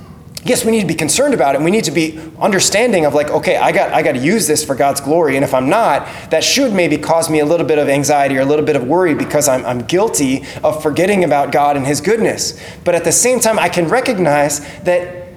yes, 0.44 0.66
we 0.66 0.72
need 0.72 0.82
to 0.82 0.88
be 0.88 0.96
concerned 0.96 1.34
about 1.34 1.56
it. 1.56 1.58
And 1.58 1.66
we 1.66 1.72
need 1.72 1.84
to 1.86 1.92
be 1.92 2.20
understanding 2.40 3.06
of 3.06 3.14
like, 3.14 3.30
okay, 3.30 3.58
I 3.58 3.72
got 3.72 3.94
I 3.94 4.02
got 4.02 4.14
to 4.14 4.20
use 4.20 4.48
this 4.48 4.64
for 4.64 4.76
God's 4.76 5.02
glory. 5.02 5.36
And 5.36 5.44
if 5.44 5.54
I'm 5.54 5.70
not, 5.70 6.08
that 6.30 6.44
should 6.44 6.74
maybe 6.74 6.98
cause 6.98 7.30
me 7.30 7.40
a 7.40 7.46
little 7.46 7.66
bit 7.66 7.78
of 7.78 7.90
anxiety 7.90 8.38
or 8.38 8.42
a 8.42 8.46
little 8.46 8.66
bit 8.66 8.76
of 8.76 8.88
worry 8.88 9.14
because 9.14 9.48
I'm, 9.48 9.66
I'm 9.66 9.86
guilty 9.86 10.44
of 10.64 10.82
forgetting 10.82 11.24
about 11.24 11.52
God 11.52 11.78
and 11.78 11.86
His 11.86 12.02
goodness. 12.02 12.60
But 12.84 12.96
at 12.96 13.04
the 13.04 13.12
same 13.12 13.40
time, 13.40 13.60
I 13.60 13.70
can 13.70 13.88
recognize 13.88 14.60
that 14.84 15.28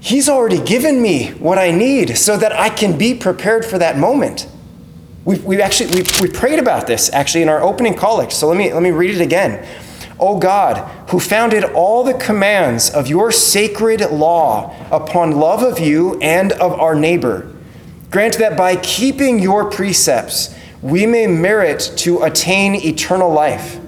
He's 0.00 0.28
already 0.28 0.62
given 0.62 1.00
me 1.00 1.30
what 1.30 1.58
I 1.58 1.70
need 1.70 2.16
so 2.16 2.36
that 2.36 2.52
I 2.52 2.68
can 2.68 2.98
be 2.98 3.14
prepared 3.14 3.64
for 3.64 3.78
that 3.78 3.98
moment. 3.98 4.46
We, 5.24 5.38
we 5.38 5.60
actually 5.60 6.02
we, 6.02 6.06
we 6.20 6.28
prayed 6.32 6.60
about 6.60 6.86
this 6.86 7.12
actually 7.12 7.42
in 7.42 7.48
our 7.48 7.60
opening 7.60 7.94
collect. 7.94 8.32
So 8.32 8.46
let 8.46 8.56
me 8.56 8.72
let 8.72 8.82
me 8.82 8.92
read 8.92 9.14
it 9.14 9.20
again. 9.20 9.66
O 10.18 10.38
God, 10.38 10.78
who 11.10 11.20
founded 11.20 11.64
all 11.64 12.02
the 12.02 12.14
commands 12.14 12.90
of 12.90 13.06
your 13.06 13.30
sacred 13.30 14.00
law 14.10 14.74
upon 14.90 15.32
love 15.32 15.62
of 15.62 15.78
you 15.78 16.18
and 16.20 16.52
of 16.52 16.72
our 16.72 16.94
neighbor, 16.94 17.52
grant 18.10 18.38
that 18.38 18.56
by 18.56 18.76
keeping 18.76 19.38
your 19.38 19.70
precepts, 19.70 20.54
we 20.80 21.06
may 21.06 21.26
merit 21.26 21.92
to 21.96 22.22
attain 22.22 22.74
eternal 22.74 23.30
life. 23.30 23.78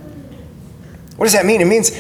What 1.16 1.26
does 1.26 1.32
that 1.34 1.46
mean? 1.46 1.60
It 1.60 1.66
means 1.66 1.98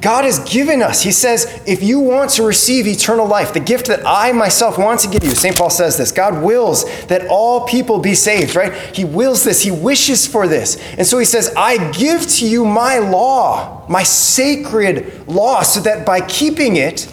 God 0.00 0.24
has 0.24 0.38
given 0.40 0.82
us. 0.82 1.02
He 1.02 1.10
says, 1.10 1.62
if 1.66 1.82
you 1.82 1.98
want 1.98 2.30
to 2.32 2.42
receive 2.42 2.86
eternal 2.86 3.26
life, 3.26 3.54
the 3.54 3.60
gift 3.60 3.86
that 3.86 4.02
I 4.06 4.32
myself 4.32 4.78
want 4.78 5.00
to 5.00 5.08
give 5.08 5.24
you, 5.24 5.30
St. 5.30 5.56
Paul 5.56 5.70
says 5.70 5.96
this 5.96 6.12
God 6.12 6.42
wills 6.42 6.84
that 7.06 7.26
all 7.28 7.66
people 7.66 7.98
be 7.98 8.14
saved, 8.14 8.54
right? 8.54 8.72
He 8.94 9.04
wills 9.04 9.44
this, 9.44 9.62
He 9.62 9.70
wishes 9.70 10.26
for 10.26 10.46
this. 10.46 10.76
And 10.92 11.06
so 11.06 11.18
He 11.18 11.24
says, 11.24 11.52
I 11.56 11.90
give 11.92 12.26
to 12.28 12.48
you 12.48 12.64
my 12.64 12.98
law, 12.98 13.86
my 13.88 14.02
sacred 14.02 15.26
law, 15.26 15.62
so 15.62 15.80
that 15.80 16.04
by 16.04 16.20
keeping 16.20 16.76
it, 16.76 17.12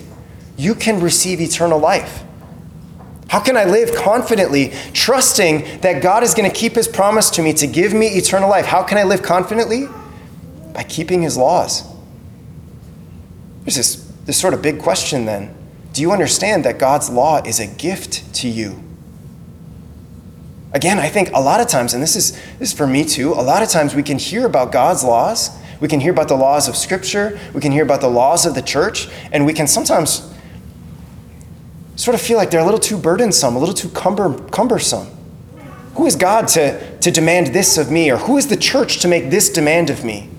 you 0.57 0.75
can 0.75 0.99
receive 0.99 1.39
eternal 1.39 1.79
life. 1.79 2.23
How 3.29 3.39
can 3.39 3.57
I 3.57 3.65
live 3.65 3.95
confidently, 3.95 4.73
trusting 4.93 5.81
that 5.81 6.03
God 6.03 6.23
is 6.23 6.33
going 6.33 6.49
to 6.49 6.55
keep 6.55 6.73
His 6.73 6.87
promise 6.87 7.29
to 7.31 7.41
me 7.41 7.53
to 7.53 7.67
give 7.67 7.93
me 7.93 8.07
eternal 8.07 8.49
life? 8.49 8.65
How 8.65 8.83
can 8.83 8.97
I 8.97 9.03
live 9.03 9.23
confidently? 9.23 9.87
By 10.73 10.83
keeping 10.83 11.21
His 11.21 11.37
laws. 11.37 11.94
There's 13.65 13.75
this, 13.75 13.95
this 14.25 14.39
sort 14.39 14.53
of 14.53 14.61
big 14.61 14.79
question 14.79 15.25
then. 15.25 15.53
Do 15.91 16.01
you 16.01 16.11
understand 16.11 16.65
that 16.65 16.77
God's 16.77 17.09
law 17.09 17.41
is 17.43 17.59
a 17.59 17.67
gift 17.67 18.33
to 18.35 18.47
you? 18.47 18.81
Again, 20.71 20.99
I 20.99 21.07
think 21.07 21.31
a 21.33 21.39
lot 21.39 21.61
of 21.61 21.67
times, 21.67 21.93
and 21.93 22.03
this 22.03 22.15
is, 22.15 22.33
this 22.59 22.71
is 22.71 22.73
for 22.73 22.85
me 22.85 23.05
too, 23.05 23.31
a 23.31 23.41
lot 23.41 23.63
of 23.63 23.69
times 23.69 23.95
we 23.95 24.03
can 24.03 24.19
hear 24.19 24.45
about 24.45 24.71
God's 24.71 25.03
laws. 25.03 25.49
We 25.79 25.87
can 25.87 25.99
hear 25.99 26.11
about 26.11 26.27
the 26.27 26.35
laws 26.35 26.67
of 26.67 26.75
Scripture. 26.75 27.39
We 27.53 27.61
can 27.61 27.71
hear 27.71 27.83
about 27.83 28.01
the 28.01 28.09
laws 28.09 28.45
of 28.45 28.55
the 28.55 28.61
church. 28.61 29.07
And 29.31 29.45
we 29.45 29.53
can 29.53 29.67
sometimes 29.67 30.31
sort 31.95 32.13
of 32.13 32.21
feel 32.21 32.37
like 32.37 32.51
they're 32.51 32.61
a 32.61 32.65
little 32.65 32.79
too 32.79 32.97
burdensome, 32.97 33.55
a 33.55 33.59
little 33.59 33.73
too 33.73 33.89
cumber, 33.89 34.37
cumbersome. 34.49 35.07
Who 35.95 36.05
is 36.05 36.15
God 36.15 36.49
to, 36.49 36.99
to 36.99 37.09
demand 37.09 37.47
this 37.47 37.77
of 37.77 37.89
me? 37.89 38.11
Or 38.11 38.17
who 38.17 38.37
is 38.37 38.47
the 38.47 38.57
church 38.57 38.99
to 38.99 39.07
make 39.07 39.29
this 39.29 39.49
demand 39.49 39.89
of 39.89 40.03
me? 40.03 40.29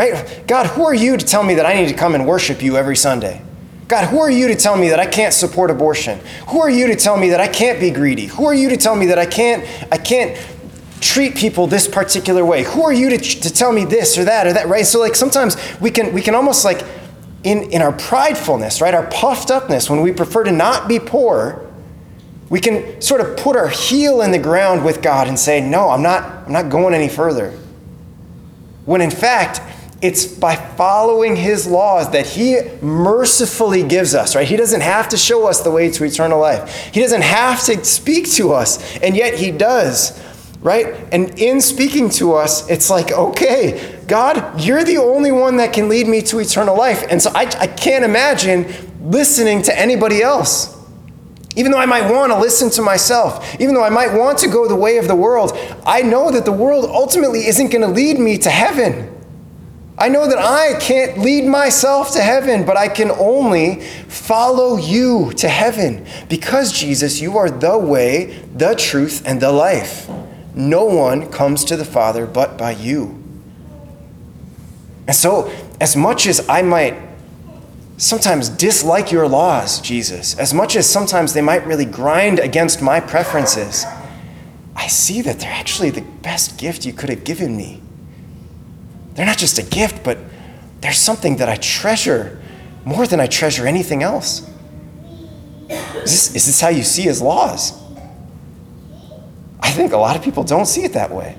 Right? 0.00 0.42
God, 0.46 0.64
who 0.64 0.86
are 0.86 0.94
you 0.94 1.18
to 1.18 1.26
tell 1.26 1.42
me 1.42 1.56
that 1.56 1.66
I 1.66 1.74
need 1.74 1.88
to 1.90 1.94
come 1.94 2.14
and 2.14 2.26
worship 2.26 2.62
you 2.62 2.78
every 2.78 2.96
Sunday? 2.96 3.42
God, 3.86 4.08
who 4.08 4.18
are 4.18 4.30
you 4.30 4.48
to 4.48 4.54
tell 4.54 4.74
me 4.74 4.88
that 4.88 4.98
I 4.98 5.04
can't 5.04 5.34
support 5.34 5.70
abortion? 5.70 6.18
Who 6.48 6.62
are 6.62 6.70
you 6.70 6.86
to 6.86 6.96
tell 6.96 7.18
me 7.18 7.28
that 7.28 7.40
I 7.40 7.48
can't 7.48 7.78
be 7.78 7.90
greedy? 7.90 8.24
Who 8.24 8.46
are 8.46 8.54
you 8.54 8.70
to 8.70 8.78
tell 8.78 8.96
me 8.96 9.04
that 9.06 9.18
I 9.18 9.26
can't 9.26 9.62
I 9.92 9.98
can't 9.98 10.38
treat 11.02 11.36
people 11.36 11.66
this 11.66 11.86
particular 11.86 12.46
way? 12.46 12.62
Who 12.62 12.82
are 12.82 12.94
you 12.94 13.10
to, 13.10 13.18
to 13.18 13.52
tell 13.52 13.72
me 13.72 13.84
this 13.84 14.16
or 14.16 14.24
that 14.24 14.46
or 14.46 14.54
that, 14.54 14.68
right? 14.68 14.86
So 14.86 15.00
like 15.00 15.14
sometimes 15.14 15.58
we 15.82 15.90
can 15.90 16.14
we 16.14 16.22
can 16.22 16.34
almost 16.34 16.64
like 16.64 16.82
in, 17.44 17.64
in 17.64 17.82
our 17.82 17.92
pridefulness, 17.92 18.80
right? 18.80 18.94
Our 18.94 19.06
puffed 19.08 19.50
upness, 19.50 19.90
when 19.90 20.00
we 20.00 20.12
prefer 20.12 20.44
to 20.44 20.50
not 20.50 20.88
be 20.88 20.98
poor, 20.98 21.70
we 22.48 22.58
can 22.58 23.02
sort 23.02 23.20
of 23.20 23.36
put 23.36 23.54
our 23.54 23.68
heel 23.68 24.22
in 24.22 24.30
the 24.30 24.38
ground 24.38 24.82
with 24.82 25.02
God 25.02 25.28
and 25.28 25.38
say, 25.38 25.60
No, 25.60 25.90
I'm 25.90 26.02
not, 26.02 26.46
I'm 26.46 26.52
not 26.54 26.70
going 26.70 26.94
any 26.94 27.10
further. 27.10 27.54
When 28.86 29.02
in 29.02 29.10
fact, 29.10 29.60
it's 30.02 30.24
by 30.26 30.56
following 30.56 31.36
his 31.36 31.66
laws 31.66 32.10
that 32.12 32.26
he 32.26 32.58
mercifully 32.80 33.82
gives 33.82 34.14
us, 34.14 34.34
right? 34.34 34.48
He 34.48 34.56
doesn't 34.56 34.80
have 34.80 35.10
to 35.10 35.16
show 35.16 35.46
us 35.46 35.60
the 35.60 35.70
way 35.70 35.90
to 35.90 36.04
eternal 36.04 36.40
life. 36.40 36.90
He 36.92 37.00
doesn't 37.00 37.22
have 37.22 37.62
to 37.64 37.84
speak 37.84 38.30
to 38.32 38.52
us, 38.52 38.98
and 38.98 39.14
yet 39.14 39.34
he 39.34 39.50
does, 39.50 40.18
right? 40.62 40.86
And 41.12 41.38
in 41.38 41.60
speaking 41.60 42.08
to 42.10 42.32
us, 42.32 42.68
it's 42.70 42.88
like, 42.88 43.12
okay, 43.12 44.00
God, 44.06 44.60
you're 44.60 44.84
the 44.84 44.96
only 44.96 45.32
one 45.32 45.58
that 45.58 45.74
can 45.74 45.88
lead 45.88 46.06
me 46.06 46.22
to 46.22 46.38
eternal 46.38 46.76
life. 46.76 47.04
And 47.10 47.20
so 47.20 47.30
I, 47.34 47.42
I 47.58 47.66
can't 47.66 48.04
imagine 48.04 48.72
listening 49.02 49.62
to 49.62 49.78
anybody 49.78 50.22
else. 50.22 50.76
Even 51.56 51.72
though 51.72 51.78
I 51.78 51.86
might 51.86 52.10
want 52.10 52.32
to 52.32 52.38
listen 52.38 52.70
to 52.70 52.82
myself, 52.82 53.60
even 53.60 53.74
though 53.74 53.82
I 53.82 53.90
might 53.90 54.14
want 54.14 54.38
to 54.38 54.48
go 54.48 54.66
the 54.68 54.76
way 54.76 54.98
of 54.98 55.08
the 55.08 55.16
world, 55.16 55.52
I 55.84 56.00
know 56.00 56.30
that 56.30 56.44
the 56.44 56.52
world 56.52 56.84
ultimately 56.86 57.46
isn't 57.46 57.70
going 57.70 57.82
to 57.82 57.88
lead 57.88 58.18
me 58.18 58.38
to 58.38 58.50
heaven. 58.50 59.19
I 60.00 60.08
know 60.08 60.26
that 60.26 60.38
I 60.38 60.80
can't 60.80 61.18
lead 61.18 61.44
myself 61.44 62.12
to 62.12 62.22
heaven, 62.22 62.64
but 62.64 62.78
I 62.78 62.88
can 62.88 63.10
only 63.10 63.82
follow 64.08 64.78
you 64.78 65.30
to 65.34 65.46
heaven 65.46 66.06
because, 66.30 66.72
Jesus, 66.72 67.20
you 67.20 67.36
are 67.36 67.50
the 67.50 67.76
way, 67.76 68.42
the 68.54 68.74
truth, 68.74 69.22
and 69.26 69.42
the 69.42 69.52
life. 69.52 70.08
No 70.54 70.86
one 70.86 71.30
comes 71.30 71.66
to 71.66 71.76
the 71.76 71.84
Father 71.84 72.26
but 72.26 72.56
by 72.56 72.70
you. 72.70 73.22
And 75.06 75.14
so, 75.14 75.52
as 75.82 75.94
much 75.94 76.26
as 76.26 76.48
I 76.48 76.62
might 76.62 76.96
sometimes 77.98 78.48
dislike 78.48 79.12
your 79.12 79.28
laws, 79.28 79.82
Jesus, 79.82 80.34
as 80.38 80.54
much 80.54 80.76
as 80.76 80.88
sometimes 80.88 81.34
they 81.34 81.42
might 81.42 81.66
really 81.66 81.84
grind 81.84 82.38
against 82.38 82.80
my 82.80 83.00
preferences, 83.00 83.84
I 84.74 84.86
see 84.86 85.20
that 85.20 85.40
they're 85.40 85.52
actually 85.52 85.90
the 85.90 86.00
best 86.00 86.56
gift 86.58 86.86
you 86.86 86.94
could 86.94 87.10
have 87.10 87.22
given 87.22 87.54
me. 87.54 87.82
They're 89.14 89.26
not 89.26 89.38
just 89.38 89.58
a 89.58 89.62
gift, 89.62 90.02
but 90.04 90.18
they're 90.80 90.92
something 90.92 91.36
that 91.36 91.48
I 91.48 91.56
treasure 91.56 92.40
more 92.84 93.06
than 93.06 93.20
I 93.20 93.26
treasure 93.26 93.66
anything 93.66 94.02
else. 94.02 94.48
Is 95.68 96.02
this, 96.02 96.36
is 96.36 96.46
this 96.46 96.60
how 96.60 96.68
you 96.68 96.82
see 96.82 97.02
his 97.02 97.20
laws? 97.20 97.78
I 99.60 99.70
think 99.70 99.92
a 99.92 99.96
lot 99.96 100.16
of 100.16 100.22
people 100.22 100.42
don't 100.42 100.66
see 100.66 100.84
it 100.84 100.94
that 100.94 101.10
way. 101.10 101.36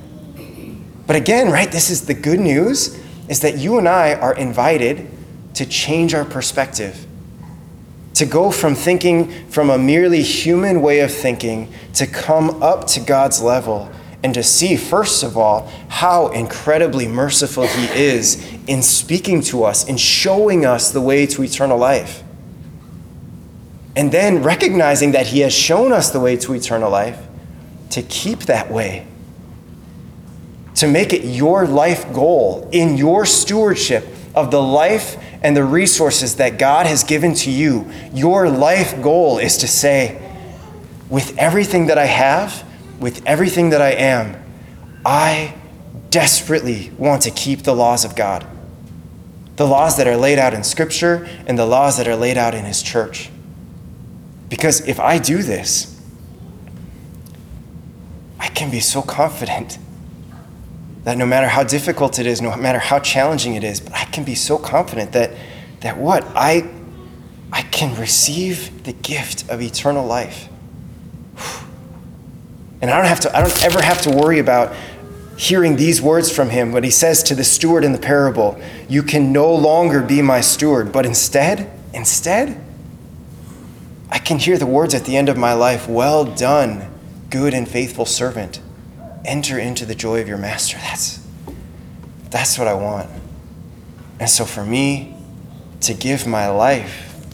But 1.08 1.16
again, 1.16 1.50
right, 1.50 1.70
this 1.72 1.90
is 1.90 2.06
the 2.06 2.14
good 2.14 2.40
news 2.40 2.98
is 3.28 3.42
that 3.42 3.58
you 3.58 3.78
and 3.78 3.88
I 3.88 4.14
are 4.14 4.36
invited 4.36 5.10
to 5.56 5.66
change 5.66 6.14
our 6.14 6.26
perspective, 6.26 7.06
to 8.14 8.26
go 8.26 8.52
from 8.52 8.76
thinking 8.76 9.48
from 9.50 9.70
a 9.70 9.78
merely 9.78 10.22
human 10.22 10.82
way 10.82 11.00
of 11.00 11.12
thinking 11.12 11.72
to 11.96 12.08
come 12.08 12.62
up 12.62 12.88
to 12.88 13.00
God's 13.00 13.42
level 13.42 13.90
and 14.24 14.34
to 14.36 14.44
see, 14.44 14.78
first 14.78 15.24
of 15.24 15.36
all, 15.36 15.72
how 15.88 16.28
incredibly 16.28 17.08
merciful 17.08 17.66
He 17.66 17.86
is 18.00 18.48
in 18.68 18.84
speaking 18.84 19.42
to 19.44 19.64
us, 19.64 19.88
in 19.88 19.98
showing 19.98 20.66
us 20.66 20.92
the 20.92 21.02
way 21.02 21.26
to 21.28 21.44
eternal 21.44 21.78
life. 21.78 22.24
And 23.96 24.12
then 24.12 24.44
recognizing 24.44 25.12
that 25.14 25.28
He 25.28 25.40
has 25.40 25.54
shown 25.54 25.92
us 25.92 26.12
the 26.12 26.20
way 26.20 26.38
to 26.38 26.54
eternal 26.54 26.92
life, 26.92 27.20
to 27.90 28.04
keep 28.04 28.42
that 28.42 28.72
way, 28.72 29.08
to 30.76 30.88
make 30.88 31.14
it 31.14 31.24
your 31.24 31.66
life 31.66 32.14
goal 32.14 32.70
in 32.72 32.98
your 32.98 33.26
stewardship 33.26 34.08
of 34.36 34.52
the 34.52 34.62
life 34.62 35.18
and 35.42 35.58
the 35.58 35.64
resources 35.64 36.36
that 36.36 36.58
God 36.60 36.86
has 36.86 37.04
given 37.04 37.34
to 37.36 37.52
you. 37.52 37.92
Your 38.14 38.50
life 38.50 39.02
goal 39.02 39.40
is 39.40 39.58
to 39.58 39.68
say, 39.68 40.22
with 41.10 41.38
everything 41.38 41.88
that 41.88 41.98
I 41.98 42.06
have, 42.06 42.64
with 43.02 43.26
everything 43.26 43.72
that 43.72 43.82
I 43.82 43.92
am, 43.92 44.42
I 45.04 45.56
desperately 46.12 46.92
want 46.98 47.24
to 47.24 47.32
keep 47.32 47.64
the 47.64 47.74
laws 47.74 48.06
of 48.06 48.16
God. 48.16 48.46
The 49.56 49.66
laws 49.66 49.98
that 49.98 50.08
are 50.08 50.16
laid 50.16 50.38
out 50.38 50.54
in 50.54 50.64
Scripture 50.64 51.28
and 51.48 51.58
the 51.58 51.66
laws 51.66 51.98
that 51.98 52.08
are 52.08 52.16
laid 52.16 52.38
out 52.38 52.54
in 52.54 52.64
His 52.64 52.82
church. 52.84 53.30
Because 54.50 54.88
if 54.88 55.00
I 55.00 55.18
do 55.18 55.42
this, 55.42 56.00
I 58.40 58.48
can 58.48 58.70
be 58.70 58.80
so 58.80 59.02
confident 59.02 59.80
that 61.04 61.18
no 61.18 61.26
matter 61.26 61.48
how 61.48 61.64
difficult 61.64 62.20
it 62.20 62.28
is, 62.28 62.42
no 62.42 62.56
matter 62.56 62.80
how 62.80 63.00
challenging 63.00 63.56
it 63.56 63.64
is, 63.64 63.80
but 63.80 63.94
I 63.94 64.06
can 64.06 64.24
be 64.24 64.36
so 64.36 64.60
confident 64.60 65.14
that, 65.14 65.32
that 65.80 65.98
what? 65.98 66.24
I, 66.36 66.70
I 67.52 67.64
can 67.64 68.00
receive 68.00 68.84
the 68.84 68.94
gift 68.94 69.50
of 69.50 69.62
eternal 69.62 70.06
life. 70.06 70.51
And 72.82 72.90
I 72.90 72.98
don't 72.98 73.06
have 73.06 73.20
to, 73.22 73.38
I 73.38 73.42
don't 73.42 73.64
ever 73.64 73.82
have 73.82 74.02
to 74.04 74.12
worry 74.12 74.40
about 74.40 74.76
hearing 75.38 75.76
these 75.76 76.02
words 76.02 76.32
from 76.32 76.50
him, 76.50 76.72
what 76.72 76.84
he 76.84 76.92
says 76.92 77.24
to 77.24 77.36
the 77.36 77.44
steward 77.44 77.84
in 77.84 77.94
the 77.94 78.00
parable, 78.00 78.62
you 78.88 79.02
can 79.02 79.32
no 79.32 79.54
longer 79.54 80.02
be 80.02 80.22
my 80.22 80.42
steward, 80.42 80.92
but 80.92 81.06
instead, 81.06 81.72
instead, 81.94 82.64
I 84.10 84.20
can 84.20 84.40
hear 84.40 84.58
the 84.58 84.66
words 84.66 84.94
at 84.94 85.06
the 85.06 85.18
end 85.18 85.30
of 85.30 85.38
my 85.38 85.54
life, 85.54 85.88
well 85.88 86.26
done, 86.26 86.94
good 87.30 87.54
and 87.54 87.68
faithful 87.68 88.06
servant. 88.06 88.60
Enter 89.24 89.58
into 89.58 89.86
the 89.86 89.96
joy 89.96 90.22
of 90.22 90.28
your 90.28 90.38
master. 90.38 90.78
That's 90.78 91.26
that's 92.30 92.58
what 92.58 92.68
I 92.68 92.74
want. 92.74 93.10
And 94.20 94.30
so 94.30 94.46
for 94.46 94.64
me 94.64 95.16
to 95.82 95.94
give 95.94 96.26
my 96.26 96.48
life 96.50 97.26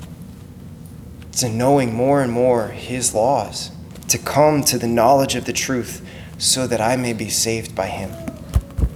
to 1.34 1.50
knowing 1.50 1.94
more 1.94 2.22
and 2.22 2.32
more 2.32 2.70
his 2.70 3.14
laws 3.14 3.72
to 4.08 4.18
come 4.18 4.64
to 4.64 4.78
the 4.78 4.88
knowledge 4.88 5.36
of 5.36 5.46
the 5.46 5.54
truth 5.54 6.06
so 6.38 6.68
that 6.68 6.82
I 6.82 6.96
may 6.96 7.14
be 7.14 7.30
saved 7.30 7.76
by 7.76 7.88
him. 7.88 8.12